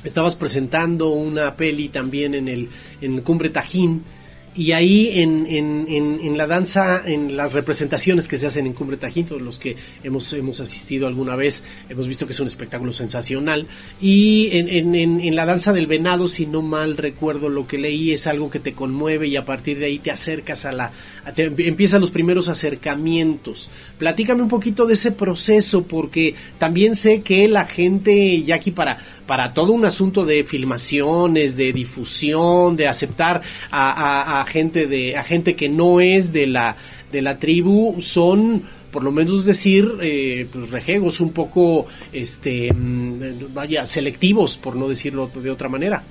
estabas 0.03 0.35
presentando 0.35 1.09
una 1.09 1.55
peli 1.55 1.89
también 1.89 2.33
en 2.33 2.47
el 2.47 2.69
en 3.01 3.21
Cumbre 3.21 3.49
Tajín 3.49 4.03
y 4.55 4.71
ahí 4.73 5.19
en, 5.19 5.47
en, 5.47 5.87
en, 5.89 6.37
la 6.37 6.45
danza, 6.45 7.01
en 7.05 7.35
las 7.35 7.53
representaciones 7.53 8.27
que 8.27 8.37
se 8.37 8.45
hacen 8.45 8.67
en 8.67 8.73
Cumbre 8.73 8.97
Tajín, 8.97 9.25
todos 9.25 9.41
los 9.41 9.57
que 9.57 9.75
hemos, 10.03 10.31
hemos 10.33 10.59
asistido 10.59 11.07
alguna 11.07 11.35
vez, 11.35 11.63
hemos 11.89 12.07
visto 12.07 12.27
que 12.27 12.33
es 12.33 12.39
un 12.39 12.47
espectáculo 12.47 12.93
sensacional. 12.93 13.65
Y 13.99 14.49
en, 14.51 15.35
la 15.35 15.45
danza 15.45 15.73
del 15.73 15.87
venado, 15.87 16.27
si 16.27 16.45
no 16.45 16.61
mal 16.61 16.97
recuerdo 16.97 17.49
lo 17.49 17.65
que 17.65 17.79
leí, 17.79 18.11
es 18.11 18.27
algo 18.27 18.51
que 18.51 18.59
te 18.59 18.73
conmueve 18.73 19.27
y 19.27 19.37
a 19.37 19.45
partir 19.45 19.79
de 19.79 19.85
ahí 19.85 19.99
te 19.99 20.11
acercas 20.11 20.65
a 20.65 20.71
la... 20.71 20.91
empiezan 21.35 22.01
los 22.01 22.11
primeros 22.11 22.49
acercamientos. 22.49 23.71
Platícame 23.97 24.41
un 24.41 24.49
poquito 24.49 24.85
de 24.85 24.93
ese 24.93 25.11
proceso, 25.11 25.83
porque 25.83 26.35
también 26.57 26.95
sé 26.95 27.21
que 27.21 27.47
la 27.47 27.65
gente, 27.65 28.43
aquí 28.53 28.71
para 28.71 28.97
para 29.25 29.53
todo 29.53 29.71
un 29.71 29.85
asunto 29.85 30.25
de 30.25 30.43
filmaciones, 30.43 31.55
de 31.55 31.73
difusión, 31.73 32.75
de 32.75 32.87
aceptar 32.87 33.41
a, 33.71 34.45
gente 34.47 34.87
de 34.87 35.15
a 35.15 35.23
gente 35.23 35.55
que 35.55 35.69
no 35.69 36.01
es 36.01 36.33
de 36.33 36.47
la 36.47 36.75
de 37.11 37.21
la 37.21 37.39
tribu 37.39 38.01
son 38.01 38.63
por 38.91 39.03
lo 39.03 39.11
menos 39.11 39.45
decir 39.45 39.89
eh, 40.01 40.47
pues 40.51 40.69
rejegos 40.69 41.19
un 41.19 41.31
poco 41.31 41.87
este 42.11 42.71
mm, 42.73 43.53
vaya 43.53 43.85
selectivos 43.85 44.57
por 44.57 44.75
no 44.75 44.87
decirlo 44.87 45.29
de 45.33 45.49
otra 45.49 45.69
manera 45.69 46.03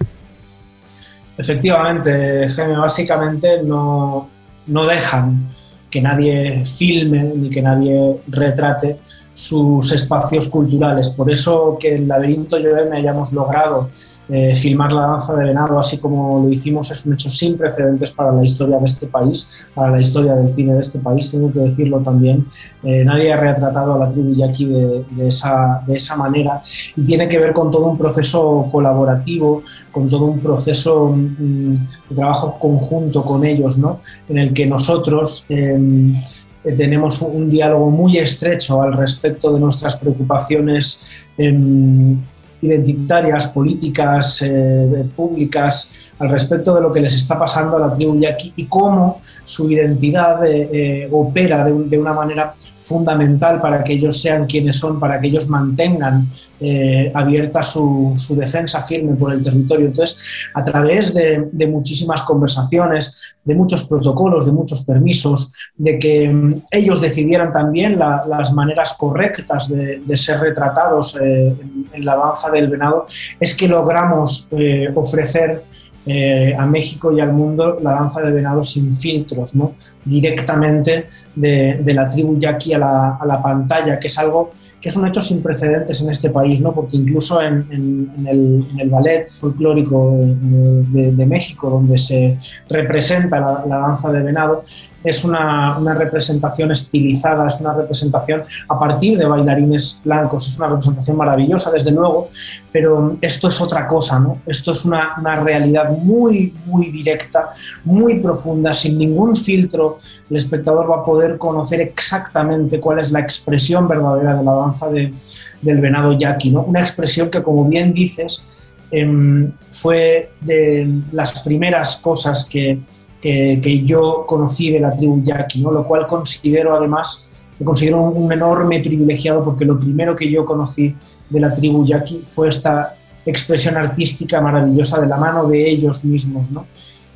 efectivamente 1.37 2.49
Jaime 2.49 2.77
básicamente 2.77 3.63
no, 3.63 4.29
no 4.67 4.87
dejan 4.87 5.49
que 5.91 6.01
nadie 6.01 6.65
filme 6.65 7.23
ni 7.37 7.51
que 7.51 7.63
nadie 7.63 8.21
retrate 8.29 8.99
sus 9.33 9.93
espacios 9.93 10.49
culturales. 10.49 11.11
Por 11.11 11.31
eso 11.31 11.77
que 11.79 11.97
en 11.97 12.09
Laberinto 12.09 12.59
me 12.91 12.99
hayamos 12.99 13.33
logrado 13.33 13.91
eh, 14.29 14.55
filmar 14.55 14.93
la 14.93 15.07
danza 15.07 15.35
de 15.35 15.45
venado 15.45 15.79
así 15.79 15.99
como 15.99 16.43
lo 16.43 16.51
hicimos 16.51 16.91
es 16.91 17.05
un 17.05 17.15
hecho 17.15 17.31
sin 17.31 17.59
precedentes 17.59 18.13
para 18.13 18.33
la 18.33 18.45
historia 18.45 18.79
de 18.79 18.87
este 18.87 19.07
país, 19.07 19.67
para 19.75 19.91
la 19.91 20.01
historia 20.01 20.35
del 20.35 20.49
cine 20.49 20.75
de 20.75 20.81
este 20.81 20.99
país, 21.01 21.31
tengo 21.31 21.53
que 21.53 21.61
decirlo 21.61 21.99
también. 22.01 22.47
Eh, 22.83 23.05
nadie 23.05 23.33
ha 23.33 23.37
retratado 23.37 23.95
a 23.95 23.99
la 23.99 24.09
tribu 24.09 24.35
yaqui 24.35 24.67
de, 24.67 25.05
de, 25.11 25.29
esa, 25.29 25.83
de 25.87 25.97
esa 25.97 26.17
manera 26.17 26.63
y 26.97 27.03
tiene 27.03 27.29
que 27.29 27.39
ver 27.39 27.53
con 27.53 27.71
todo 27.71 27.87
un 27.87 27.99
proceso 27.99 28.69
colaborativo, 28.71 29.63
con 29.91 30.09
todo 30.09 30.27
un 30.27 30.41
proceso 30.41 31.09
mm, 31.09 31.75
de 32.09 32.17
trabajo 32.17 32.59
conjunto 32.59 33.25
con 33.25 33.45
ellos, 33.45 33.79
¿no? 33.79 34.01
en 34.29 34.39
el 34.39 34.53
que 34.53 34.67
nosotros... 34.67 35.47
Em, 35.49 36.15
tenemos 36.63 37.21
un 37.23 37.51
diálogo 37.51 37.91
muy 37.91 38.19
estrecho 38.19 38.81
al 38.83 38.93
respecto 38.93 39.53
de 39.53 39.59
nuestras 39.59 39.97
preocupaciones 39.97 41.25
em, 41.37 42.21
identitarias, 42.63 43.47
políticas, 43.47 44.41
eh, 44.43 45.05
públicas, 45.17 46.02
al 46.23 46.31
respecto 46.31 46.73
de 46.73 46.81
lo 46.81 46.93
que 46.93 47.01
les 47.01 47.17
está 47.17 47.37
pasando 47.37 47.77
a 47.77 47.81
la 47.81 47.93
tribu 47.93 48.17
yaqui 48.19 48.53
y 48.55 48.67
cómo 48.67 49.21
su 49.43 49.69
identidad 49.69 50.47
eh, 50.47 50.69
eh, 50.73 51.09
opera 51.11 51.65
de, 51.65 51.99
una 51.99 52.13
manera 52.13 52.55
fundamental 52.81 53.61
para 53.61 53.83
que 53.83 53.95
ellos 53.95 54.21
sean 54.23 54.47
quienes 54.47 54.77
son, 54.77 55.01
para 55.01 55.21
que 55.21 55.27
ellos 55.27 55.49
mantengan 55.49 56.29
eh, 56.61 57.11
abierta 57.13 57.61
su, 57.63 58.15
defensa 58.37 58.81
firme 58.81 59.17
por 59.17 59.33
el 59.33 59.43
territorio. 59.43 59.87
Entonces, 59.87 60.23
a 60.55 60.63
través 60.63 61.13
de, 61.13 61.67
muchísimas 61.67 62.23
conversaciones, 62.23 63.35
de 63.45 63.55
muchos 63.57 63.85
protocolos, 63.89 64.47
de 64.47 64.53
muchos 64.53 64.83
permisos, 64.83 65.53
de 65.77 65.99
que 65.99 66.29
mm, 66.29 66.63
ellos 66.71 67.01
decidieran 67.01 67.53
también 67.53 67.99
las 67.99 68.53
maneras 68.53 68.95
correctas 68.97 69.69
de, 69.69 70.17
ser 70.17 70.39
retratados 70.39 71.17
en, 71.17 71.87
en, 71.93 72.05
la 72.05 72.17
danza 72.17 72.49
del 72.51 72.69
venado, 72.69 73.07
es 73.41 73.57
que 73.57 73.67
logramos 73.67 74.49
ofrecer 74.95 75.63
eh, 76.05 76.55
a 76.59 76.67
México 76.67 77.13
y 77.13 77.21
al 77.21 77.33
mundo 77.33 77.79
la 77.81 77.93
danza 77.93 78.21
de 78.23 78.33
venado 78.33 78.63
sin 78.63 78.93
filtros, 78.95 79.55
¿no? 79.55 79.75
directamente 80.05 81.07
de, 81.35 81.81
la 81.95 82.09
tribu 82.09 82.39
yaqui 82.39 82.75
a 82.75 82.79
la, 82.79 83.17
a 83.21 83.27
la, 83.27 83.41
pantalla, 83.41 83.99
que 83.99 84.09
es 84.09 84.19
algo 84.19 84.51
que 84.81 84.89
es 84.89 84.97
un 84.97 85.07
hecho 85.07 85.21
sin 85.21 85.41
precedentes 85.41 86.03
en 86.03 86.11
este 86.11 86.31
país, 86.31 86.61
¿no? 86.61 86.75
porque 86.75 86.97
incluso 86.97 87.41
en, 87.41 88.11
el, 88.27 88.91
ballet 88.91 89.29
folclórico 89.29 90.17
de, 90.19 91.25
México, 91.27 91.71
donde 91.71 91.97
se 91.99 92.37
representa 92.69 93.39
la 93.65 93.77
danza 93.79 94.11
de 94.11 94.23
venado, 94.23 94.65
es 95.05 95.25
una, 95.25 95.79
representación 95.95 96.71
estilizada, 96.71 97.47
es 97.47 97.61
una 97.61 97.75
representación 97.75 98.43
a 98.69 98.79
partir 98.79 99.19
de 99.19 99.27
bailarines 99.27 100.01
blancos, 100.05 100.47
es 100.47 100.57
una 100.59 100.69
representación 100.69 101.17
maravillosa, 101.17 101.71
desde 101.71 101.91
luego, 101.91 102.31
pero 102.71 103.17
esto 103.21 103.49
es 103.49 103.61
otra 103.61 103.87
cosa, 103.87 104.19
¿no? 104.21 104.41
Esto 104.47 104.73
es 104.73 104.85
una, 104.85 105.15
realidad 105.43 105.91
muy, 105.91 106.55
muy 106.67 106.91
directa, 106.91 107.51
muy 107.85 108.21
profunda, 108.21 108.73
sin 108.73 108.99
ningún 108.99 109.35
filtro, 109.35 109.99
el 110.31 110.37
espectador 110.37 110.91
va 110.91 110.97
a 110.97 111.05
poder 111.05 111.37
conocer 111.37 111.81
exactamente 111.81 112.81
cuál 112.81 113.01
es 113.01 113.11
la 113.11 113.21
expresión 113.21 113.89
verdadera 113.89 114.37
de 114.37 114.45
la 114.45 114.53
danza 114.53 114.89
del 114.89 115.81
venado 115.81 116.13
yaqui, 116.13 116.51
¿no? 116.51 116.63
Una 116.63 116.81
expresión 116.81 117.31
que, 117.31 117.43
como 117.43 117.65
bien 117.65 117.93
dices, 117.93 118.73
em, 118.91 119.53
fue 119.71 120.33
de 120.41 120.89
las 121.13 121.43
primeras 121.43 121.97
cosas 121.97 122.49
que 122.49 122.79
que, 123.23 123.85
yo 123.87 124.25
conocí 124.27 124.71
de 124.71 124.81
la 124.81 124.93
tribu 124.93 125.23
yaqui, 125.23 125.63
¿no? 125.63 125.71
lo 125.71 125.87
cual 125.87 126.07
considero 126.07 126.77
además, 126.77 127.47
considero 127.65 128.03
un, 128.03 128.33
enorme 128.33 128.81
privilegiado 128.81 129.45
porque 129.45 129.65
lo 129.65 129.79
primero 129.79 130.17
que 130.17 130.29
yo 130.29 130.45
conocí 130.45 130.95
de 131.31 131.41
la 131.41 131.53
tribu 131.53 131.87
yaqui 131.87 132.25
fue 132.27 132.49
esta 132.49 132.97
expresión 133.25 133.77
artística 133.77 134.41
maravillosa 134.41 135.01
de 135.01 135.07
la 135.07 135.17
mano 135.17 135.47
de 135.47 135.71
ellos 135.71 136.05
mismos. 136.05 136.51
¿no? 136.51 136.67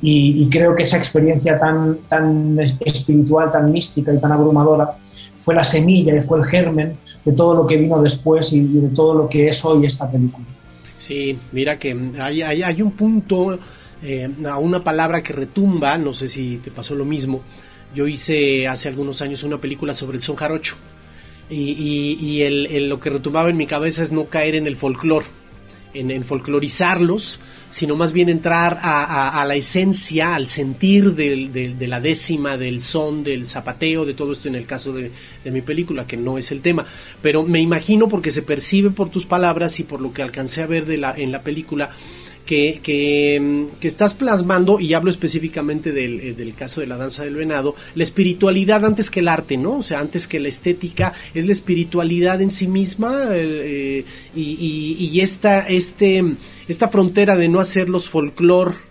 Y, 0.01 0.47
creo 0.49 0.73
que 0.73 0.83
esa 0.83 0.97
experiencia 0.97 1.57
tan, 1.57 1.97
tan 2.07 2.57
espiritual, 2.59 3.51
tan 3.51 3.69
mística 3.69 4.13
y 4.13 4.19
tan 4.19 4.31
abrumadora 4.31 4.97
fue 5.37 5.55
la 5.55 5.63
semilla 5.63 6.15
y 6.15 6.21
fue 6.21 6.37
el 6.39 6.45
germen 6.45 6.95
de 7.25 7.31
todo 7.33 7.53
lo 7.53 7.67
que 7.67 7.75
vino 7.75 8.01
después 8.01 8.53
y, 8.53 8.63
de 8.63 8.89
todo 8.89 9.13
lo 9.13 9.27
que 9.27 9.49
es 9.49 9.65
hoy 9.65 9.85
esta 9.85 10.09
película. 10.09 10.45
Sí, 10.97 11.37
mira 11.51 11.77
que 11.77 11.95
hay, 12.19 12.41
hay, 12.41 12.63
hay 12.63 12.81
un 12.81 12.91
punto 12.91 13.59
eh, 14.03 14.29
a 14.45 14.57
una 14.57 14.83
palabra 14.83 15.23
que 15.23 15.33
retumba, 15.33 15.97
no 15.97 16.13
sé 16.13 16.27
si 16.27 16.57
te 16.57 16.71
pasó 16.71 16.95
lo 16.95 17.05
mismo. 17.05 17.41
Yo 17.95 18.07
hice 18.07 18.67
hace 18.67 18.89
algunos 18.89 19.21
años 19.21 19.43
una 19.43 19.57
película 19.57 19.93
sobre 19.93 20.17
el 20.17 20.21
son 20.21 20.35
jarocho 20.35 20.75
y, 21.49 22.41
el, 22.41 22.89
lo 22.89 22.99
que 22.99 23.09
retumbaba 23.09 23.49
en 23.49 23.57
mi 23.57 23.67
cabeza 23.67 24.03
es 24.03 24.11
no 24.11 24.25
caer 24.25 24.55
en 24.55 24.67
el 24.67 24.75
folclore, 24.75 25.25
en, 25.93 26.23
folclorizarlos, 26.23 27.39
sino 27.69 27.95
más 27.95 28.11
bien 28.11 28.29
entrar 28.29 28.77
a, 28.81 29.43
la 29.47 29.55
esencia, 29.55 30.35
al 30.35 30.47
sentir 30.47 31.13
de 31.13 31.87
la 31.87 31.99
décima, 31.99 32.57
del 32.57 32.81
son, 32.81 33.23
del 33.23 33.47
zapateo, 33.47 34.05
de 34.05 34.13
todo 34.13 34.33
esto 34.33 34.47
en 34.47 34.55
el 34.55 34.65
caso 34.65 34.93
de, 34.93 35.11
mi 35.45 35.61
película, 35.61 36.05
que 36.05 36.17
no 36.17 36.37
es 36.37 36.51
el 36.51 36.61
tema. 36.61 36.85
Pero 37.21 37.43
me 37.43 37.59
imagino 37.59 38.09
porque 38.09 38.31
se 38.31 38.41
percibe 38.41 38.89
por 38.89 39.09
tus 39.09 39.25
palabras 39.25 39.79
y 39.79 39.83
por 39.83 40.01
lo 40.01 40.13
que 40.13 40.21
alcancé 40.21 40.61
a 40.61 40.67
ver 40.67 40.85
en 40.89 41.31
la 41.31 41.41
película, 41.41 41.91
que, 42.47 42.79
que, 42.81 43.87
estás 43.87 44.15
plasmando, 44.15 44.79
y 44.79 44.93
hablo 44.93 45.11
específicamente 45.11 45.89
eh, 45.89 46.33
del, 46.33 46.55
caso 46.55 46.81
de 46.81 46.87
la 46.87 46.97
danza 46.97 47.23
del 47.23 47.35
venado, 47.35 47.75
la 47.93 48.03
espiritualidad 48.03 48.85
antes 48.85 49.11
que 49.11 49.19
el 49.19 49.27
arte, 49.27 49.57
¿no? 49.57 49.77
O 49.77 49.81
sea, 49.83 49.99
antes 49.99 50.27
que 50.27 50.39
la 50.39 50.47
estética, 50.47 51.13
es 51.35 51.45
la 51.45 51.51
espiritualidad 51.51 52.41
en 52.41 52.49
sí 52.49 52.67
misma 52.67 53.27
eh, 53.33 54.03
y, 54.35 54.97
y, 54.99 55.19
esta, 55.19 55.67
este, 55.67 56.23
esta 56.67 56.87
frontera 56.87 57.37
de 57.37 57.49
no 57.49 57.59
hacerlos 57.59 58.09
folclor. 58.09 58.87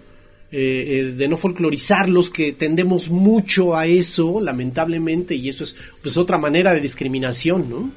Eh, 0.52 1.12
de 1.16 1.26
no 1.26 1.36
folclorizarlos, 1.36 2.30
que 2.30 2.52
tendemos 2.52 3.10
mucho 3.10 3.74
a 3.74 3.86
eso, 3.86 4.40
lamentablemente, 4.40 5.34
y 5.34 5.48
eso 5.48 5.64
es 5.64 5.74
pues 6.00 6.16
otra 6.16 6.38
manera 6.38 6.72
de 6.72 6.80
discriminación, 6.80 7.68
¿no? 7.68 7.90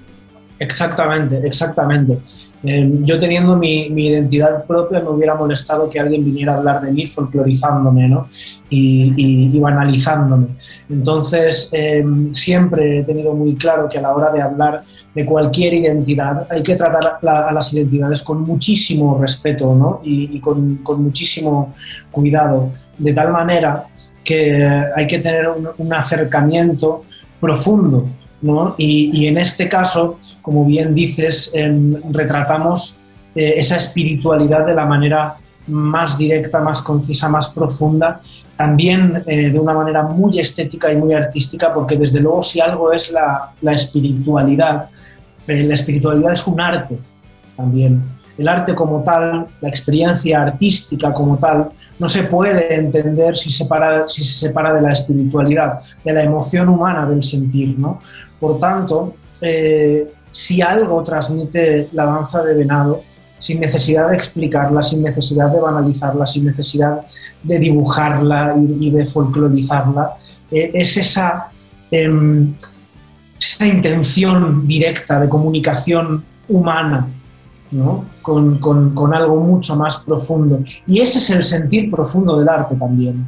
Exactamente, 0.60 1.40
exactamente. 1.46 2.20
Eh, 2.62 2.92
yo 3.04 3.18
teniendo 3.18 3.56
mi, 3.56 3.86
identidad 3.86 4.66
propia 4.66 5.00
me 5.00 5.08
hubiera 5.08 5.34
molestado 5.34 5.90
que 5.90 5.98
alguien 5.98 6.26
viniera 6.26 6.54
a 6.54 6.58
hablar 6.58 6.82
de 6.82 6.92
mí 6.92 7.08
folclorizándome 7.08 8.10
¿no? 8.10 8.28
y, 8.70 9.58
banalizándome. 9.58 10.48
Entonces, 10.90 11.70
eh, 11.72 12.04
siempre 12.32 13.00
he 13.00 13.04
tenido 13.04 13.34
muy 13.34 13.56
claro 13.56 13.88
que 13.88 13.98
a 13.98 14.02
la 14.02 14.14
hora 14.14 14.32
de 14.32 14.42
hablar 14.42 14.84
de 15.16 15.26
cualquier 15.26 15.74
identidad 15.76 16.46
hay 16.50 16.62
que 16.62 16.76
tratar 16.76 17.20
a 17.26 17.52
las 17.54 17.74
identidades 17.74 18.22
con 18.22 18.42
muchísimo 18.42 19.18
respeto 19.18 19.74
¿no? 19.74 20.02
y, 20.04 20.40
con, 20.42 20.82
muchísimo 21.02 21.74
cuidado, 22.12 22.70
de 22.98 23.14
tal 23.14 23.32
manera 23.32 23.86
que 24.26 24.68
hay 24.94 25.08
que 25.08 25.20
tener 25.20 25.50
un 25.78 25.94
acercamiento 25.94 27.04
profundo 27.40 28.10
y, 28.78 29.28
en 29.28 29.38
este 29.38 29.68
caso, 29.68 30.18
como 30.42 30.66
bien 30.66 30.94
dices, 30.94 31.52
em, 31.54 31.96
retratamos 32.12 33.00
eh, 33.36 33.56
esa 33.58 33.76
espiritualidad 33.76 34.66
de 34.66 34.74
la 34.74 34.86
manera 34.86 35.36
más 35.68 36.18
directa, 36.18 36.60
más 36.60 36.82
concisa, 36.82 37.30
más 37.30 37.50
profunda, 37.50 38.20
también 38.56 39.24
eh, 39.26 39.52
de 39.52 39.60
una 39.60 39.74
manera 39.74 40.04
muy 40.04 40.40
estética 40.40 40.92
y 40.92 40.96
muy 40.96 41.14
artística, 41.14 41.74
porque 41.74 41.96
desde 41.96 42.20
luego 42.20 42.42
si 42.42 42.60
algo 42.60 42.92
es 42.92 43.12
la, 43.12 43.54
espiritualidad, 43.74 44.90
eh, 45.48 45.64
la 45.64 45.76
espiritualidad 45.76 46.34
es 46.34 46.48
un 46.48 46.60
arte 46.60 46.98
también. 47.56 48.02
El 48.38 48.48
arte 48.48 48.74
como 48.74 49.04
tal, 49.04 49.48
la 49.60 49.68
experiencia 49.68 50.42
artística 50.42 51.14
como 51.14 51.38
tal, 51.38 51.72
no 52.00 52.08
se 52.08 52.24
puede 52.24 52.74
entender 52.74 53.36
si, 53.36 53.50
separa, 53.50 54.08
si 54.08 54.24
se 54.24 54.48
separa 54.48 54.74
de 54.74 54.82
la 54.82 54.94
espiritualidad, 54.94 55.78
de 56.06 56.14
la 56.14 56.24
emoción 56.24 56.70
humana 56.70 57.06
del 57.06 57.22
sentir. 57.22 57.78
¿no? 57.78 58.00
Por 58.40 58.60
tanto, 58.60 59.16
eh, 59.42 60.12
si 60.32 60.62
algo 60.62 61.04
transmite 61.04 61.90
la 61.94 62.06
danza 62.06 62.44
de 62.44 62.54
venado, 62.54 63.02
sin 63.38 63.60
necesidad 63.62 64.10
de 64.10 64.16
explicarla, 64.16 64.84
sin 64.84 65.02
necesidad 65.02 65.50
de 65.50 65.60
banalizarla, 65.60 66.26
sin 66.26 66.46
necesidad 66.46 67.02
de 67.42 67.58
dibujarla 67.58 68.56
y, 68.58 68.92
de 68.92 69.06
folclorizarla. 69.06 70.16
Eh, 70.52 70.72
es 70.74 70.98
esa, 70.98 71.48
em, 71.90 72.54
esa 73.40 73.66
intención 73.66 74.68
directa 74.68 75.20
de 75.22 75.30
comunicación 75.30 76.24
humana 76.50 77.08
con, 78.22 78.58
con, 78.58 79.14
algo 79.14 79.38
mucho 79.38 79.76
más 79.76 79.98
profundo. 79.98 80.60
Y 80.88 81.00
ese 81.00 81.20
es 81.20 81.30
el 81.30 81.44
sentir 81.44 81.90
profundo 81.90 82.38
del 82.38 82.50
arte 82.50 82.76
también. 82.76 83.28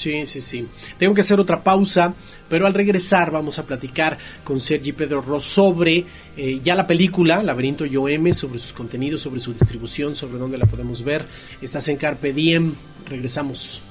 Sí, 0.00 0.24
sí, 0.24 0.40
sí. 0.40 0.66
Tengo 0.98 1.12
que 1.12 1.20
hacer 1.20 1.38
otra 1.38 1.62
pausa, 1.62 2.14
pero 2.48 2.66
al 2.66 2.72
regresar 2.72 3.30
vamos 3.30 3.58
a 3.58 3.66
platicar 3.66 4.16
con 4.42 4.58
Sergi 4.58 4.92
Pedro 4.92 5.20
Ross 5.20 5.44
sobre 5.44 6.06
eh, 6.38 6.58
ya 6.62 6.74
la 6.74 6.86
película, 6.86 7.42
Laberinto 7.42 7.84
OM, 7.84 8.32
sobre 8.32 8.60
sus 8.60 8.72
contenidos, 8.72 9.20
sobre 9.20 9.40
su 9.40 9.52
distribución, 9.52 10.16
sobre 10.16 10.38
dónde 10.38 10.56
la 10.56 10.64
podemos 10.64 11.04
ver. 11.04 11.26
Estás 11.60 11.86
en 11.88 11.98
Carpe 11.98 12.32
Diem. 12.32 12.72
Regresamos. 13.10 13.82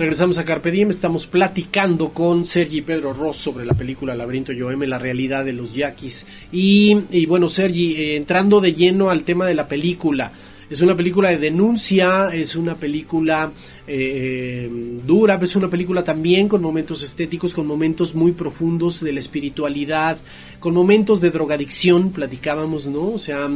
Regresamos 0.00 0.38
a 0.38 0.46
Carpe 0.46 0.70
Diem, 0.70 0.88
estamos 0.88 1.26
platicando 1.26 2.08
con 2.14 2.46
Sergi 2.46 2.80
Pedro 2.80 3.12
Ross 3.12 3.36
sobre 3.36 3.66
la 3.66 3.74
película 3.74 4.14
Laberinto 4.14 4.50
M, 4.52 4.86
la 4.86 4.98
realidad 4.98 5.44
de 5.44 5.52
los 5.52 5.74
yaquis. 5.74 6.24
Y, 6.50 7.26
bueno, 7.26 7.50
Sergi, 7.50 7.96
eh, 7.96 8.16
entrando 8.16 8.62
de 8.62 8.72
lleno 8.72 9.10
al 9.10 9.24
tema 9.24 9.46
de 9.46 9.52
la 9.52 9.68
película, 9.68 10.32
es 10.70 10.80
una 10.80 10.96
película 10.96 11.28
de 11.28 11.36
denuncia, 11.36 12.30
es 12.32 12.56
una 12.56 12.76
película 12.76 13.52
eh, 13.92 14.70
dura, 15.04 15.36
es 15.42 15.56
una 15.56 15.68
película 15.68 16.04
también 16.04 16.46
con 16.46 16.62
momentos 16.62 17.02
estéticos, 17.02 17.52
con 17.52 17.66
momentos 17.66 18.14
muy 18.14 18.30
profundos 18.30 19.00
de 19.00 19.12
la 19.12 19.18
espiritualidad, 19.18 20.16
con 20.60 20.74
momentos 20.74 21.20
de 21.20 21.32
drogadicción, 21.32 22.10
platicábamos, 22.10 22.86
¿no? 22.86 23.08
O 23.08 23.18
sea, 23.18 23.48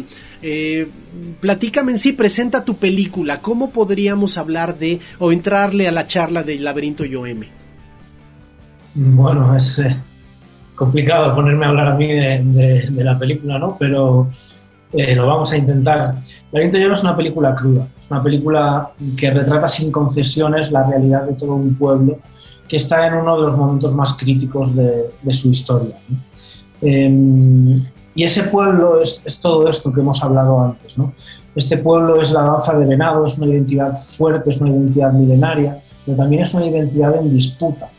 eh, 0.43 0.89
platícame 1.41 1.93
en 1.93 1.99
sí, 2.01 2.15
presenta 2.15 2.65
tu 2.65 2.75
película, 2.75 3.41
¿cómo 3.41 3.71
podríamos 3.71 4.37
hablar 4.37 4.77
de 4.77 4.99
o 5.21 5.31
entrarle 5.31 5.87
a 5.87 5.93
la 5.93 6.09
charla 6.09 6.43
del 6.43 6.65
laberinto 6.65 7.05
M? 7.05 7.47
Bueno, 8.97 9.55
es 9.55 9.79
eh, 9.79 9.97
complicado 10.75 11.33
ponerme 11.33 11.65
a 11.65 11.69
hablar 11.69 11.89
a 11.91 11.95
mí 11.95 12.09
de 12.09 13.05
la 13.05 13.17
película, 13.17 13.57
¿no? 13.61 13.77
Pero 13.79 14.33
eh, 14.97 15.15
lo 15.15 15.27
vamos 15.27 15.51
a 15.51 15.57
intentar. 15.57 16.15
La 16.53 16.71
Yo 16.71 16.93
es 16.93 17.03
una 17.03 17.17
película 17.17 17.55
cruda, 17.55 17.89
es 17.99 18.11
una 18.11 18.23
película 18.23 18.91
que 19.17 19.31
retrata 19.31 19.69
sin 19.69 19.91
concesiones 19.91 20.71
la 20.71 20.85
realidad 20.85 21.25
de 21.25 21.33
todo 21.33 21.55
un 21.55 21.75
pueblo 21.75 22.19
que 22.69 22.77
está 22.77 23.07
en 23.07 23.15
uno 23.15 23.37
de 23.37 23.43
los 23.43 23.57
momentos 23.57 23.93
más 23.93 24.15
críticos 24.15 24.75
de, 24.75 25.11
su 25.33 25.51
historia. 25.51 25.97
Em, 26.81 27.85
y 28.15 28.23
ese 28.23 28.45
pueblo 28.45 29.01
es, 29.01 29.23
todo 29.43 29.69
esto 29.69 29.93
que 29.93 30.01
hemos 30.01 30.23
hablado 30.23 30.61
antes. 30.61 30.97
Este 31.57 31.79
pueblo 31.79 32.21
es 32.21 32.31
la 32.31 32.43
danza 32.43 32.75
de 32.75 32.87
venado, 32.87 33.27
es 33.27 33.37
una 33.39 33.49
identidad 33.49 33.93
fuerte, 33.93 34.51
es 34.51 34.61
una 34.61 34.71
identidad 34.71 35.13
milenaria, 35.13 35.79
pero 36.07 36.17
también 36.17 36.43
es 36.43 36.55
una 36.55 36.67
identidad 36.67 37.17
en 37.17 37.33
disputa 37.33 37.91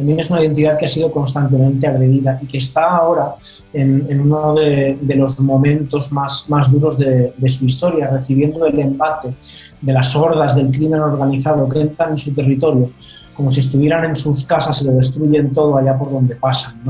también 0.00 0.18
es 0.18 0.30
una 0.30 0.40
identidad 0.40 0.78
que 0.78 0.86
ha 0.86 0.88
sido 0.88 1.12
constantemente 1.12 1.86
agredida 1.86 2.38
y 2.40 2.46
que 2.46 2.56
está 2.56 2.96
ahora 2.96 3.34
en, 3.70 4.18
uno 4.18 4.54
de, 4.54 4.96
los 5.14 5.38
momentos 5.40 6.10
más, 6.10 6.48
más 6.48 6.72
duros 6.72 6.96
de, 6.96 7.34
su 7.50 7.66
historia, 7.66 8.08
recibiendo 8.08 8.64
el 8.64 8.80
embate 8.80 9.34
de 9.78 9.92
las 9.92 10.16
hordas 10.16 10.56
del 10.56 10.70
crimen 10.70 11.00
organizado 11.00 11.68
que 11.68 11.80
entran 11.80 12.12
en 12.12 12.18
su 12.18 12.34
territorio, 12.34 12.90
como 13.34 13.50
si 13.50 13.60
estuvieran 13.60 14.06
en 14.06 14.16
sus 14.16 14.46
casas 14.46 14.80
y 14.80 14.86
lo 14.86 14.92
destruyen 14.92 15.52
todo 15.52 15.76
allá 15.76 15.98
por 15.98 16.10
donde 16.10 16.34
pasan, 16.34 16.80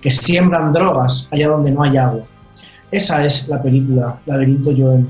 que 0.00 0.10
siembran 0.10 0.72
drogas 0.72 1.28
allá 1.30 1.50
donde 1.50 1.70
no 1.70 1.84
hay 1.84 1.96
agua. 1.98 2.24
Esa 2.90 3.24
es 3.24 3.46
la 3.46 3.62
película 3.62 4.18
Laberinto 4.26 4.72
Joen. 4.76 5.08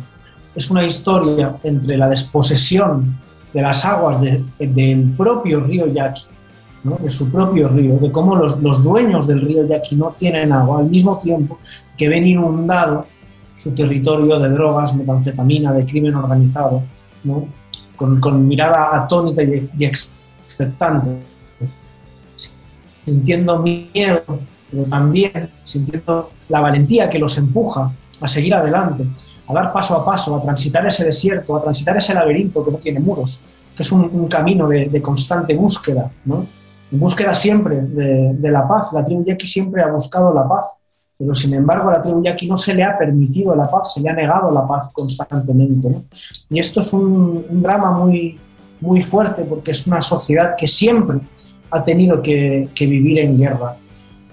Es 0.54 0.70
una 0.70 0.84
historia 0.84 1.56
entre 1.62 1.96
la 1.96 2.06
desposesión 2.06 3.18
de 3.54 3.62
las 3.62 3.82
aguas 3.86 4.20
del 4.20 5.14
propio 5.16 5.60
río 5.60 5.86
Yaqui 5.86 6.24
de 6.82 7.10
su 7.10 7.30
propio 7.30 7.68
río, 7.68 7.98
de 7.98 8.10
cómo 8.10 8.36
los, 8.36 8.60
los, 8.60 8.82
dueños 8.82 9.26
del 9.26 9.42
río 9.42 9.66
Yaqui 9.66 9.96
no 9.96 10.14
tienen 10.16 10.52
agua, 10.52 10.80
al 10.80 10.88
mismo 10.88 11.18
tiempo 11.18 11.58
que 11.96 12.08
ven 12.08 12.26
inundado 12.26 13.06
su 13.56 13.74
territorio 13.74 14.38
de 14.38 14.48
drogas, 14.48 14.94
metanfetamina, 14.94 15.72
de 15.72 15.84
crimen 15.84 16.14
organizado, 16.14 16.82
con, 17.96 18.18
con, 18.18 18.48
mirada 18.48 18.96
atónita 18.96 19.42
y, 19.42 19.68
y 19.76 19.84
expectante, 19.84 21.10
sintiendo 23.04 23.58
miedo, 23.58 24.22
pero 24.70 24.84
también 24.84 25.50
sintiendo 25.62 26.30
la 26.48 26.60
valentía 26.60 27.10
que 27.10 27.18
los 27.18 27.36
empuja 27.36 27.92
a 28.20 28.26
seguir 28.26 28.54
adelante, 28.54 29.06
a 29.46 29.52
dar 29.52 29.72
paso 29.72 29.96
a 29.96 30.04
paso, 30.04 30.34
a 30.36 30.40
transitar 30.40 30.86
ese 30.86 31.04
desierto, 31.04 31.56
a 31.56 31.62
transitar 31.62 31.96
ese 31.98 32.14
laberinto 32.14 32.64
que 32.64 32.70
no 32.70 32.78
tiene 32.78 33.00
muros, 33.00 33.42
que 33.74 33.82
es 33.82 33.92
un, 33.92 34.08
un 34.12 34.28
camino 34.28 34.66
de, 34.68 34.86
de, 34.86 35.02
constante 35.02 35.54
búsqueda, 35.54 36.10
¿no? 36.24 36.46
Búsqueda 36.90 37.34
siempre 37.34 37.80
de, 37.82 38.50
la 38.50 38.66
paz. 38.66 38.92
La 38.92 39.04
tribu 39.04 39.24
yaqui 39.24 39.46
siempre 39.46 39.82
ha 39.82 39.88
buscado 39.88 40.32
la 40.32 40.48
paz, 40.48 40.78
pero 41.18 41.34
sin 41.34 41.54
embargo 41.54 41.88
a 41.88 41.94
la 41.94 42.00
tribu 42.00 42.22
yaqui 42.22 42.48
no 42.48 42.56
se 42.56 42.74
le 42.74 42.82
ha 42.82 42.98
permitido 42.98 43.54
la 43.54 43.70
paz, 43.70 43.94
se 43.94 44.00
le 44.00 44.10
ha 44.10 44.12
negado 44.12 44.50
la 44.50 44.66
paz 44.66 44.90
constantemente. 44.92 45.88
Y 46.48 46.58
esto 46.58 46.80
es 46.80 46.92
un, 46.92 47.44
drama 47.62 47.92
muy, 47.92 48.38
muy 48.80 49.00
fuerte 49.00 49.42
porque 49.42 49.70
es 49.70 49.86
una 49.86 50.00
sociedad 50.00 50.56
que 50.56 50.66
siempre 50.66 51.18
ha 51.70 51.84
tenido 51.84 52.20
que, 52.20 52.68
vivir 52.78 53.20
en 53.20 53.38
guerra. 53.38 53.76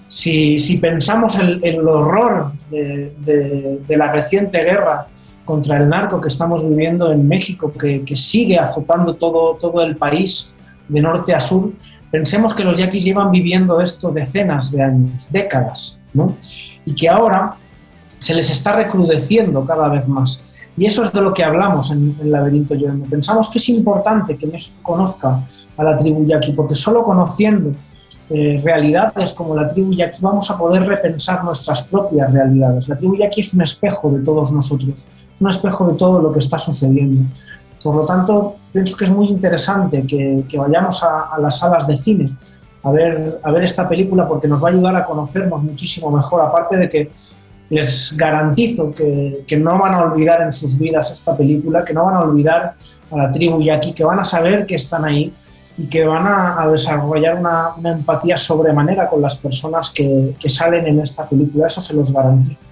Si, 0.08 0.78
pensamos 0.80 1.38
en 1.38 1.60
el 1.62 1.86
horror 1.86 2.52
de, 2.70 3.82
la 3.88 4.10
reciente 4.10 4.58
guerra 4.62 5.06
contra 5.44 5.78
el 5.78 5.88
narco 5.88 6.20
que 6.20 6.28
estamos 6.28 6.68
viviendo 6.68 7.10
en 7.12 7.26
México, 7.26 7.72
que, 7.72 8.04
que 8.04 8.16
sigue 8.16 8.58
azotando 8.58 9.14
todo, 9.14 9.54
todo 9.54 9.82
el 9.82 9.96
país 9.96 10.54
de 10.88 11.00
norte 11.00 11.34
a 11.34 11.40
sur, 11.40 11.72
Pensemos 12.10 12.54
que 12.54 12.64
los 12.64 12.78
yaquis 12.78 13.04
llevan 13.04 13.30
viviendo 13.30 13.80
esto 13.80 14.10
decenas 14.10 14.72
de 14.72 14.82
años, 14.82 15.28
décadas, 15.30 16.00
¿no? 16.14 16.34
y 16.88 16.94
que 16.94 17.08
ahora 17.08 17.54
se 18.18 18.34
les 18.34 18.50
está 18.50 18.72
recrudeciendo 18.72 19.64
cada 19.64 19.88
vez 19.88 20.08
más. 20.08 20.42
Y 20.76 20.86
eso 20.86 21.02
es 21.02 21.12
de 21.12 21.20
lo 21.20 21.34
que 21.34 21.44
hablamos 21.44 21.90
en 21.90 22.16
el 22.20 22.30
laberinto 22.30 22.74
Yoemo. 22.74 23.04
Pensamos 23.06 23.50
que 23.50 23.58
es 23.58 23.68
importante 23.68 24.36
que 24.36 24.46
México 24.46 24.78
conozca 24.80 25.42
a 25.76 25.82
la 25.82 25.96
tribu 25.96 26.24
yaqui, 26.24 26.52
porque 26.52 26.74
solo 26.74 27.02
conociendo 27.02 27.72
eh, 28.30 28.60
realidades 28.64 29.34
como 29.34 29.54
la 29.54 29.66
tribu 29.66 29.92
yaqui 29.92 30.20
vamos 30.22 30.50
a 30.50 30.56
poder 30.56 30.84
repensar 30.84 31.44
nuestras 31.44 31.82
propias 31.82 32.32
realidades. 32.32 32.88
La 32.88 32.96
tribu 32.96 33.16
yaqui 33.16 33.40
es 33.40 33.52
un 33.52 33.62
espejo 33.62 34.10
de 34.10 34.20
todos 34.24 34.52
nosotros, 34.52 35.06
es 35.32 35.40
un 35.42 35.48
espejo 35.48 35.86
de 35.88 35.94
todo 35.94 36.20
lo 36.20 36.32
que 36.32 36.38
está 36.38 36.56
sucediendo. 36.56 37.24
Por 37.82 37.94
lo 37.94 38.04
tanto, 38.04 38.56
pienso 38.72 38.96
que 38.96 39.04
es 39.04 39.10
muy 39.10 39.28
interesante 39.28 40.04
que, 40.06 40.58
vayamos 40.58 41.02
a, 41.02 41.38
las 41.38 41.58
salas 41.58 41.86
de 41.86 41.96
cine 41.96 42.26
a 42.82 42.90
ver, 42.90 43.62
esta 43.62 43.88
película 43.88 44.26
porque 44.26 44.48
nos 44.48 44.62
va 44.62 44.68
a 44.68 44.70
ayudar 44.70 44.96
a 44.96 45.04
conocernos 45.04 45.62
muchísimo 45.62 46.10
mejor, 46.10 46.40
aparte 46.40 46.76
de 46.76 46.88
que 46.88 47.10
les 47.70 48.16
garantizo 48.16 48.92
que, 48.92 49.44
que, 49.46 49.56
no 49.58 49.78
van 49.78 49.94
a 49.94 50.02
olvidar 50.02 50.40
en 50.40 50.52
sus 50.52 50.78
vidas 50.78 51.10
esta 51.10 51.36
película, 51.36 51.84
que 51.84 51.92
no 51.92 52.06
van 52.06 52.14
a 52.14 52.20
olvidar 52.20 52.76
a 53.10 53.16
la 53.16 53.30
tribu 53.30 53.60
yaqui, 53.60 53.92
que 53.92 54.04
van 54.04 54.20
a 54.20 54.24
saber 54.24 54.64
que 54.64 54.76
están 54.76 55.04
ahí 55.04 55.32
y 55.78 55.86
que 55.86 56.04
van 56.04 56.26
a, 56.26 56.66
desarrollar 56.68 57.36
una, 57.36 57.74
empatía 57.84 58.36
sobremanera 58.36 59.08
con 59.08 59.22
las 59.22 59.36
personas 59.36 59.90
que, 59.90 60.34
salen 60.48 60.86
en 60.88 61.00
esta 61.00 61.28
película, 61.28 61.68
eso 61.68 61.80
se 61.80 61.94
los 61.94 62.12
garantizo. 62.12 62.62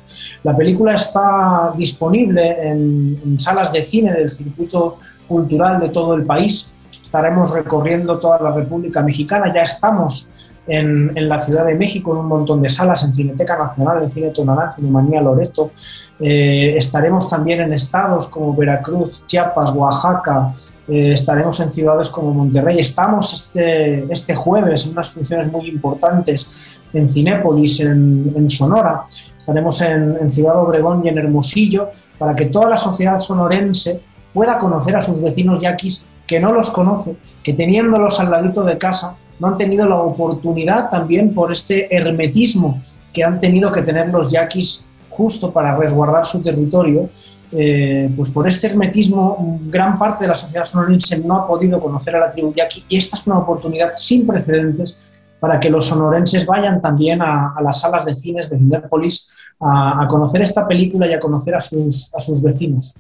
La 0.43 0.57
película 0.57 0.95
está 0.95 1.73
disponible 1.77 2.69
en, 2.69 3.39
salas 3.39 3.73
de 3.73 3.85
cine 3.85 4.13
del 4.13 4.29
circuito 4.29 4.99
cultural 5.29 5.79
de 5.79 5.91
todo 5.91 6.15
el 6.15 6.25
país. 6.25 6.73
Estaremos 7.01 7.53
recorriendo 7.53 8.19
toda 8.19 8.41
la 8.41 8.51
República 8.51 9.01
Mexicana, 9.03 9.53
ya 9.55 9.63
estamos 9.63 10.53
en, 10.67 11.29
la 11.29 11.41
Ciudad 11.41 11.65
de 11.65 11.75
México 11.75 12.13
en 12.13 12.19
un 12.19 12.27
montón 12.27 12.61
de 12.61 12.69
salas, 12.69 13.03
en 13.05 13.13
Cineteca 13.13 13.57
Nacional, 13.57 14.03
en 14.03 14.11
Cine 14.11 14.31
Tonalá, 14.31 14.67
en 14.67 14.73
Cinemanía 14.73 15.21
Loreto. 15.21 15.71
Eh, 16.19 16.75
estaremos 16.77 17.29
también 17.29 17.61
en 17.61 17.73
estados 17.73 18.29
como 18.29 18.55
Veracruz, 18.55 19.25
Chiapas, 19.27 19.73
Oaxaca, 19.73 20.53
eh, 20.89 21.13
estaremos 21.13 21.59
en 21.61 21.71
ciudades 21.71 22.11
como 22.11 22.33
Monterrey. 22.33 22.79
Estamos 22.79 23.33
este, 23.33 24.13
este 24.13 24.35
jueves 24.35 24.87
en 24.87 24.93
unas 24.93 25.11
funciones 25.11 25.51
muy 25.51 25.69
importantes 25.69 26.79
en 26.93 27.09
Cinépolis, 27.09 27.81
en, 27.81 28.49
Sonora. 28.49 29.05
Estaremos 29.37 29.81
en, 29.83 30.17
en, 30.21 30.31
Ciudad 30.31 30.61
Obregón 30.61 31.05
y 31.05 31.09
en 31.09 31.19
Hermosillo 31.19 31.91
para 32.19 32.35
que 32.35 32.47
toda 32.47 32.69
la 32.69 32.77
sociedad 32.77 33.19
sonorense 33.19 34.01
pueda 34.33 34.59
conocer 34.59 34.97
a 34.97 35.01
sus 35.01 35.21
vecinos 35.21 35.61
yaquis 35.61 36.07
que 36.27 36.41
no 36.41 36.53
los 36.53 36.71
conoce, 36.71 37.17
que 37.43 37.53
teniéndolos 37.53 38.19
al 38.19 38.31
ladito 38.31 38.65
de 38.65 38.77
casa 38.79 39.17
no 39.39 39.49
han 39.49 39.57
tenido 39.57 39.87
la 39.87 39.97
oportunidad 39.97 40.89
también 40.89 41.35
por 41.35 41.53
este 41.53 41.95
hermetismo 41.95 42.83
que 43.13 43.25
han 43.25 43.41
tenido 43.41 43.73
que 43.73 43.83
tener 43.83 44.09
los 44.09 44.31
yaquis 44.31 44.85
justo 45.11 45.51
para 45.51 45.75
resguardar 45.77 46.27
su 46.27 46.43
territorio, 46.43 47.09
eh, 47.53 48.11
pues 48.15 48.29
por 48.31 48.47
este 48.47 48.67
hermetismo 48.67 49.59
gran 49.67 49.99
parte 49.99 50.25
de 50.25 50.29
la 50.29 50.35
sociedad 50.35 50.65
sonorense 50.65 51.19
no 51.21 51.37
ha 51.37 51.47
podido 51.47 51.81
conocer 51.81 52.17
a 52.17 52.21
la 52.21 52.29
tribu 52.29 52.53
yaqui 52.53 52.85
y 52.89 52.97
esta 52.97 53.17
es 53.17 53.27
una 53.27 53.39
oportunidad 53.39 53.93
sin 53.95 54.27
precedentes 54.27 54.99
para 55.39 55.61
que 55.61 55.71
los 55.71 55.87
sonorenses 55.87 56.45
vayan 56.45 56.83
también 56.83 57.23
a, 57.23 57.55
las 57.63 57.81
salas 57.81 58.05
de 58.05 58.17
cines 58.17 58.51
de 58.51 58.59
Cinépolis 58.59 59.31
a, 59.61 60.03
a, 60.03 60.07
conocer 60.07 60.43
esta 60.43 60.67
película 60.67 61.07
y 61.07 61.13
a 61.13 61.19
conocer 61.21 61.55
a 61.55 61.61
sus, 61.61 62.13
a 62.15 62.21
sus 62.21 62.43
vecinos. 62.43 62.95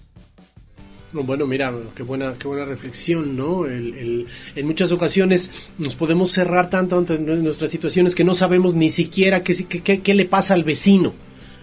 Bueno, 1.24 1.46
mira, 1.46 1.72
qué 1.94 2.02
buena, 2.02 2.34
qué 2.38 2.46
buena 2.46 2.64
reflexión, 2.64 3.36
¿no? 3.36 3.66
en 3.66 4.26
muchas 4.64 4.92
ocasiones 4.92 5.50
nos 5.78 5.94
podemos 5.94 6.30
cerrar 6.30 6.68
tanto 6.68 7.04
en 7.08 7.42
nuestras 7.42 7.70
situaciones 7.70 8.14
que 8.14 8.24
no 8.24 8.34
sabemos 8.34 8.74
ni 8.74 8.88
siquiera 8.88 9.42
qué, 9.42 10.14
le 10.14 10.24
pasa 10.26 10.54
al 10.54 10.64
vecino, 10.64 11.14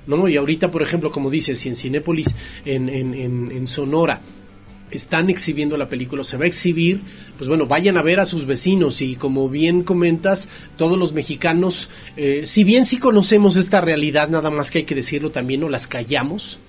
¿no? 0.08 0.28
Y 0.28 0.38
ahorita, 0.38 0.72
por 0.72 0.82
ejemplo, 0.82 1.12
como 1.12 1.30
dices, 1.30 1.60
si 1.60 1.70
en 1.70 1.76
Cinépolis, 1.76 2.36
en, 2.66 3.68
Sonora, 3.68 4.22
están 4.90 5.30
exhibiendo 5.30 5.78
la 5.78 5.88
película, 5.88 6.24
se 6.24 6.38
va 6.38 6.46
a 6.46 6.48
exhibir, 6.48 7.00
pues 7.38 7.48
bueno, 7.48 7.66
vayan 7.66 7.98
a 7.98 8.04
ver 8.04 8.20
a 8.20 8.26
sus 8.26 8.46
vecinos 8.46 9.02
y 9.02 9.16
como 9.16 9.50
bien 9.50 9.84
comentas, 9.84 10.50
todos 10.78 10.98
los 10.98 11.14
mexicanos, 11.14 11.90
eh, 12.16 12.44
si 12.46 12.64
bien 12.64 12.86
sí 12.86 12.98
conocemos 12.98 13.58
esta 13.58 13.82
realidad, 13.82 14.30
nada 14.30 14.52
más 14.52 14.70
que 14.70 14.80
hay 14.80 14.84
que 14.84 14.96
decirlo 14.96 15.32
también, 15.32 15.62
no 15.62 15.70
las 15.70 15.88
callamos, 15.88 16.60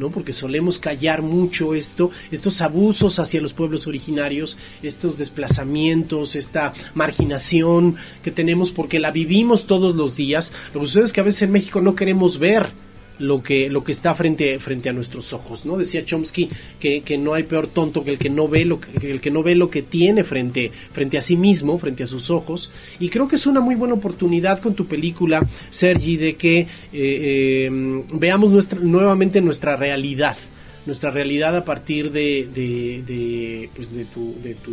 ¿no? 0.00 0.10
Porque 0.10 0.32
solemos 0.32 0.78
callar 0.78 1.22
mucho 1.22 1.74
esto, 1.74 2.10
estos 2.32 2.60
abusos 2.62 3.20
hacia 3.20 3.40
los 3.40 3.52
pueblos 3.52 3.86
originarios, 3.86 4.58
estos 4.82 5.18
desplazamientos, 5.18 6.34
esta 6.34 6.72
marginación 6.94 7.96
que 8.22 8.32
tenemos 8.32 8.72
porque 8.72 8.98
la 8.98 9.12
vivimos 9.12 9.66
todos 9.66 9.94
los 9.94 10.16
días. 10.16 10.52
Lo 10.74 10.80
que 10.80 10.86
sucede 10.86 11.04
es 11.04 11.12
que 11.12 11.20
a 11.20 11.24
veces 11.24 11.42
en 11.42 11.52
México 11.52 11.80
no 11.80 11.94
queremos 11.94 12.38
ver 12.38 12.70
lo 13.20 13.42
que, 13.42 13.68
lo 13.68 13.84
que 13.84 13.92
está 13.92 14.14
frente, 14.14 14.58
frente 14.58 14.88
a 14.88 14.92
nuestros 14.92 15.32
ojos, 15.32 15.66
¿no? 15.66 15.76
Decía 15.76 16.04
Chomsky 16.04 16.48
que, 16.80 17.02
que, 17.02 17.18
no 17.18 17.34
hay 17.34 17.44
peor 17.44 17.66
tonto 17.66 18.02
que 18.02 18.10
el 18.10 18.18
que 18.18 18.30
no 18.30 18.48
ve 18.48 18.64
lo 18.64 18.80
que, 18.80 19.10
el 19.10 19.20
que 19.20 19.30
no 19.30 19.42
ve 19.42 19.54
lo 19.54 19.70
que 19.70 19.82
tiene 19.82 20.24
frente, 20.24 20.72
frente 20.92 21.18
a 21.18 21.20
sí 21.20 21.36
mismo, 21.36 21.78
frente 21.78 22.02
a 22.02 22.06
sus 22.06 22.30
ojos. 22.30 22.70
Y 22.98 23.10
creo 23.10 23.28
que 23.28 23.36
es 23.36 23.46
una 23.46 23.60
muy 23.60 23.74
buena 23.74 23.94
oportunidad 23.94 24.60
con 24.60 24.74
tu 24.74 24.86
película, 24.86 25.46
Sergi, 25.70 26.16
de 26.16 26.36
que 26.36 26.60
eh, 26.60 26.66
eh, 26.92 27.70
veamos 28.12 28.50
nuestra, 28.50 28.80
nuevamente 28.80 29.40
nuestra 29.42 29.76
realidad, 29.76 30.36
nuestra 30.86 31.10
realidad 31.10 31.54
a 31.56 31.64
partir 31.64 32.10
de, 32.10 32.48
de, 32.52 33.68
pues 33.76 33.94
de, 33.94 34.06
tu, 34.06 34.34
de, 34.42 34.54
tu, 34.54 34.72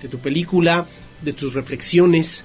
de 0.00 0.08
tu 0.08 0.18
película, 0.18 0.86
de 1.20 1.34
tus 1.34 1.52
reflexiones. 1.52 2.44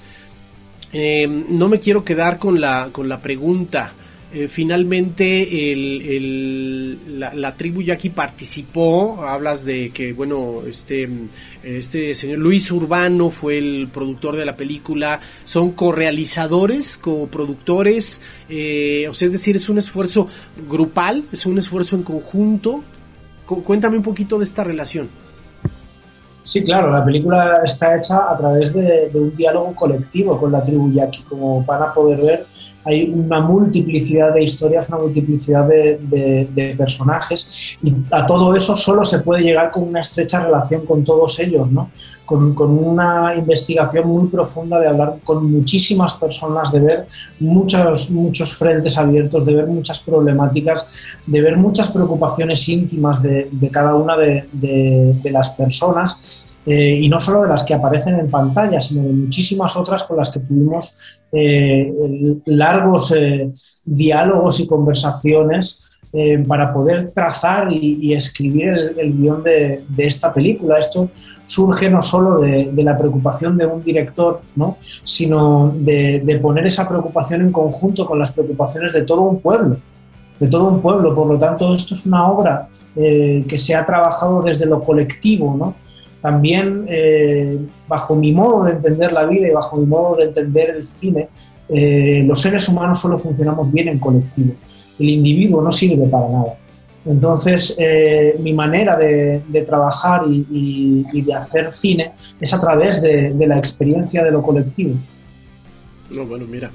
Eh, 0.91 1.27
no 1.27 1.69
me 1.69 1.79
quiero 1.79 2.03
quedar 2.03 2.37
con 2.37 2.59
la, 2.59 2.89
con 2.91 3.07
la 3.07 3.21
pregunta 3.21 3.93
eh, 4.37 4.47
finalmente 4.47 5.71
el, 5.71 7.19
la, 7.19 7.55
tribu 7.55 7.81
yaqui 7.81 8.09
participó, 8.09 9.23
hablas 9.25 9.65
de 9.65 9.89
que, 9.89 10.13
bueno, 10.13 10.61
este, 10.67 11.09
este 11.63 12.13
señor 12.13 12.37
Luis 12.37 12.69
Urbano 12.69 13.31
fue 13.31 13.57
el 13.57 13.87
productor 13.91 14.35
de 14.35 14.45
la 14.45 14.55
película, 14.55 15.21
son 15.43 15.71
correalizadores, 15.71 16.97
coproductores, 16.97 18.21
eh, 18.47 19.07
o 19.09 19.15
sea, 19.15 19.25
es 19.25 19.31
decir, 19.31 19.55
es 19.55 19.69
un 19.69 19.79
esfuerzo 19.79 20.27
grupal, 20.69 21.23
es 21.31 21.47
un 21.47 21.57
esfuerzo 21.57 21.95
en 21.95 22.03
conjunto. 22.03 22.83
cuéntame 23.47 23.97
un 23.97 24.03
poquito 24.03 24.37
de 24.37 24.43
esta 24.43 24.63
relación. 24.63 25.09
Sí, 26.43 26.63
claro, 26.63 26.91
la 26.91 27.03
película 27.03 27.61
está 27.65 27.97
hecha 27.97 28.31
a 28.31 28.37
través 28.37 28.71
de, 28.71 29.09
de 29.09 29.19
un 29.19 29.35
diálogo 29.35 29.73
colectivo 29.73 30.39
con 30.39 30.51
la 30.51 30.61
tribu 30.61 30.93
yaqui, 30.93 31.23
como 31.23 31.63
van 31.65 31.81
a 31.81 31.91
poder 31.91 32.21
ver 32.21 32.56
hay 32.87 33.09
una 33.09 33.41
multiplicidad 33.41 34.33
de 34.33 34.43
historias, 34.43 34.87
una 34.89 34.99
multiplicidad 34.99 35.67
de, 35.67 36.75
personajes 36.77 37.77
y 37.83 37.93
a 38.11 38.25
todo 38.25 38.55
eso 38.55 38.75
solo 38.75 39.03
se 39.03 39.19
puede 39.19 39.43
llegar 39.43 39.71
con 39.71 39.83
una 39.83 39.99
estrecha 39.99 40.43
relación 40.43 40.85
con 40.85 41.03
todos 41.03 41.39
ellos, 41.39 41.69
¿no? 41.71 41.89
con, 42.25 42.55
una 42.59 43.35
investigación 43.35 44.07
muy 44.07 44.27
profunda 44.27 44.79
de 44.79 44.87
hablar 44.87 45.17
con 45.23 45.51
muchísimas 45.51 46.13
personas, 46.13 46.71
de 46.71 46.79
ver 46.79 47.07
muchos, 47.39 48.11
muchos 48.11 48.55
frentes 48.55 48.97
abiertos, 48.97 49.45
de 49.45 49.53
ver 49.53 49.67
muchas 49.67 49.99
problemáticas, 49.99 50.87
de 51.25 51.41
ver 51.41 51.57
muchas 51.57 51.89
preocupaciones 51.89 52.67
íntimas 52.69 53.21
de, 53.21 53.49
cada 53.71 53.95
una 53.95 54.15
de 54.17 55.19
las 55.31 55.49
personas 55.51 56.46
eh, 56.69 56.99
y 57.01 57.07
no 57.07 57.17
solo 57.17 57.43
de 57.43 57.47
las 57.47 57.63
que 57.63 57.73
aparecen 57.73 58.19
en 58.19 58.29
pantalla, 58.29 58.81
sino 58.81 59.03
de 59.03 59.13
muchísimas 59.13 59.77
otras 59.77 60.03
con 60.03 60.17
las 60.17 60.29
que 60.29 60.41
tuvimos 60.41 60.99
eh, 61.31 61.93
largos 62.45 63.13
eh, 63.15 63.53
diálogos 63.85 64.59
y 64.59 64.67
conversaciones 64.67 65.83
para 66.47 66.73
poder 66.73 67.11
trazar 67.11 67.71
y, 67.71 68.11
escribir 68.13 68.95
el, 68.97 69.13
guion 69.13 69.43
de, 69.43 69.83
esta 69.97 70.33
película. 70.33 70.79
Esto 70.79 71.11
surge 71.45 71.91
no 71.91 72.01
solo 72.01 72.39
de, 72.39 72.71
la 72.77 72.97
preocupación 72.97 73.55
de 73.55 73.67
un 73.67 73.83
director, 73.83 74.41
¿no? 74.55 74.77
sino 75.03 75.75
de, 75.77 76.39
poner 76.41 76.65
esa 76.65 76.89
preocupación 76.89 77.41
en 77.41 77.51
conjunto 77.51 78.07
con 78.07 78.17
las 78.17 78.31
preocupaciones 78.31 78.93
de 78.93 79.03
todo 79.03 79.21
un 79.21 79.41
pueblo 79.41 79.77
de 80.39 80.47
todo 80.47 80.69
un 80.69 80.81
pueblo. 80.81 81.13
Por 81.15 81.27
lo 81.27 81.37
tanto, 81.37 81.73
esto 81.73 81.93
es 81.93 82.05
una 82.05 82.27
obra 82.27 82.67
que 82.95 83.57
se 83.57 83.75
ha 83.75 83.85
trabajado 83.85 84.41
desde 84.41 84.65
lo 84.65 84.83
colectivo, 84.83 85.55
¿no? 85.57 85.75
También 86.21 86.85
eh, 86.89 87.57
bajo 87.87 88.15
mi 88.15 88.31
modo 88.31 88.65
de 88.65 88.73
entender 88.73 89.13
la 89.13 89.25
vida 89.25 89.47
y 89.47 89.51
bajo 89.51 89.77
mi 89.77 89.85
modo 89.85 90.15
de 90.15 90.25
entender 90.25 90.71
el 90.71 90.85
cine, 90.85 91.29
eh, 91.69 92.23
los 92.25 92.41
seres 92.41 92.67
humanos 92.69 92.99
solo 92.99 93.17
funcionamos 93.19 93.71
bien 93.71 93.87
en 93.89 93.99
colectivo. 93.99 94.53
El 94.99 95.09
individuo 95.09 95.61
no 95.61 95.71
sirve 95.71 96.07
para 96.07 96.27
nada. 96.29 96.57
Entonces, 97.05 97.75
eh, 97.79 98.35
mi 98.39 98.53
manera 98.53 98.97
de, 98.97 99.41
trabajar 99.65 100.23
y, 100.27 101.21
de 101.21 101.33
hacer 101.33 101.71
cine 101.71 102.11
es 102.39 102.53
a 102.53 102.59
través 102.59 103.01
de, 103.01 103.33
la 103.47 103.57
experiencia 103.57 104.23
de 104.23 104.31
lo 104.31 104.41
colectivo. 104.41 104.95
No, 106.09 106.25
bueno, 106.25 106.45
mira, 106.49 106.69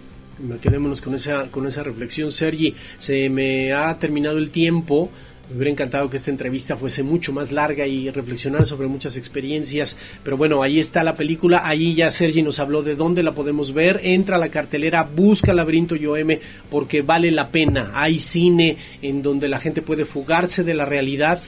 quedémonos 0.61 1.03
con 1.03 1.15
esa, 1.15 1.49
con 1.51 1.67
esa 1.67 1.83
reflexión, 1.83 2.31
Sergi. 2.31 2.75
Se 2.99 3.29
me 3.29 3.75
ha 3.75 3.99
terminado 3.99 4.39
el 4.39 4.51
tiempo. 4.51 5.11
Me 5.53 5.59
hubiera 5.59 5.73
encantado 5.73 6.09
que 6.09 6.17
esta 6.17 6.31
entrevista 6.31 6.79
fuese 6.79 7.03
mucho 7.03 7.31
más 7.31 7.53
larga 7.53 7.87
y 7.87 8.09
reflexionar 8.09 8.65
sobre 8.65 8.89
muchas 8.89 9.19
experiencias, 9.19 9.99
pero 10.25 10.39
bueno, 10.39 10.63
ahí 10.63 10.81
está 10.81 11.05
la 11.05 11.15
película, 11.15 11.69
ahí 11.69 11.95
ya 11.95 12.11
Sergi 12.11 12.43
nos 12.43 12.59
habló 12.59 12.83
de 12.83 12.97
dónde 12.97 13.23
la 13.23 13.33
podemos 13.33 13.75
ver, 13.75 14.01
entra 14.03 14.37
a 14.37 14.39
la 14.39 14.49
cartelera, 14.49 15.03
busca 15.03 15.53
Laberinto 15.53 15.95
M 15.95 16.41
porque 16.71 17.03
vale 17.03 17.31
la 17.31 17.51
pena, 17.51 17.91
hay 17.93 18.19
cine 18.19 18.79
en 19.03 19.21
donde 19.21 19.51
la 19.51 19.61
gente 19.61 19.83
puede 19.83 20.07
fugarse 20.07 20.65
de 20.65 20.73
la 20.73 20.87
realidad, 20.87 21.39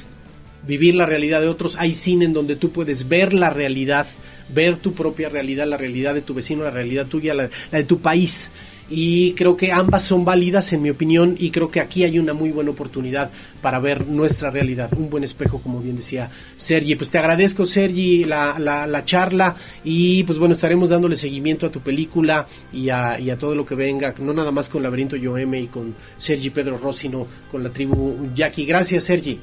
vivir 0.67 0.97
la 0.97 1.07
realidad 1.07 1.41
de 1.41 1.49
otros, 1.49 1.77
hay 1.79 1.95
cine 1.95 2.27
en 2.27 2.35
donde 2.35 2.57
tú 2.57 2.73
puedes 2.73 3.09
ver 3.09 3.33
la 3.33 3.49
realidad, 3.49 4.07
ver 4.51 4.77
tu 4.77 4.93
propia 4.93 5.31
realidad, 5.31 5.67
la 5.67 5.79
realidad 5.79 6.13
de 6.13 6.21
tu 6.21 6.35
vecino, 6.35 6.63
la 6.63 6.71
realidad 6.71 7.07
tuya, 7.07 7.33
la 7.33 7.49
de 7.73 7.85
tu 7.85 8.01
país 8.01 8.51
y 8.91 9.33
creo 9.33 9.57
que 9.57 9.73
ambas 9.73 10.03
son 10.03 10.25
válidas 10.25 10.73
en 10.73 10.83
mi 10.83 10.91
opinión 10.91 11.37
y 11.39 11.51
creo 11.51 11.71
que 11.71 11.81
aquí 11.81 12.05
hay 12.05 12.19
una 12.19 12.35
muy 12.35 12.51
buena 12.51 12.71
oportunidad 12.71 13.31
para 13.63 13.79
ver 13.79 14.07
nuestra 14.07 14.51
realidad, 14.51 14.93
un 14.97 15.09
buen 15.09 15.25
espejo 15.25 15.61
como 15.61 15.81
bien 15.81 15.97
decía 15.97 16.31
Sergi. 16.57 16.95
Pues 16.95 17.11
te 17.11 17.19
agradezco 17.19 17.65
Sergi 17.65 18.25
la, 18.25 18.59
la, 18.59 19.05
charla 19.05 19.55
y 19.85 20.23
pues 20.25 20.39
bueno 20.39 20.55
estaremos 20.55 20.91
dándole 20.91 21.17
seguimiento 21.17 21.67
a 21.67 21.71
tu 21.71 21.81
película 21.81 22.47
y 22.73 22.91
a, 22.91 23.19
todo 23.39 23.55
lo 23.55 23.67
que 23.67 23.75
venga, 23.75 24.15
no 24.19 24.33
nada 24.33 24.51
más 24.51 24.69
con 24.69 24.83
Laberinto 24.83 25.17
Yoeme 25.17 25.61
y 25.61 25.67
con 25.67 25.95
Sergi 26.17 26.51
Pedro 26.51 26.79
Rossi, 26.79 27.03
sino 27.05 27.27
con 27.51 27.63
la 27.63 27.71
tribu 27.71 28.31
Jackie. 28.35 28.65
Gracias 28.65 29.05
Sergi. 29.05 29.39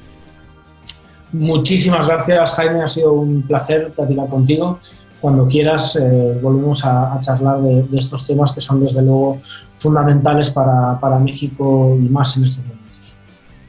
Muchísimas 1.33 2.07
gracias 2.07 2.53
Jaime, 2.55 2.83
ha 2.83 2.87
sido 2.87 3.13
un 3.13 3.41
placer 3.43 3.91
platicar 3.91 4.27
contigo 4.29 4.79
cuando 5.21 5.47
quieras 5.47 5.95
eh, 5.95 6.39
volvemos 6.41 6.83
a, 6.83 7.17
charlar 7.21 7.61
de, 7.61 7.85
estos 7.97 8.25
temas 8.25 8.51
que 8.51 8.59
son 8.59 8.81
desde 8.81 9.01
luego 9.01 9.39
fundamentales 9.77 10.49
para, 10.49 10.99
para, 10.99 11.19
México 11.19 11.95
y 11.97 12.09
más 12.09 12.35
en 12.37 12.43
estos 12.43 12.65
momentos. 12.65 13.15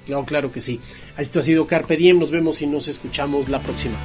Claro, 0.07 0.25
claro 0.25 0.53
que 0.53 0.61
sí. 0.61 0.81
Esto 1.19 1.41
ha 1.41 1.43
sido 1.43 1.67
Carpe 1.67 1.97
Diem, 1.97 2.19
nos 2.19 2.31
vemos 2.31 2.63
y 2.63 2.67
nos 2.67 2.89
escuchamos 2.89 3.51
la 3.51 3.61
próxima. 3.61 3.97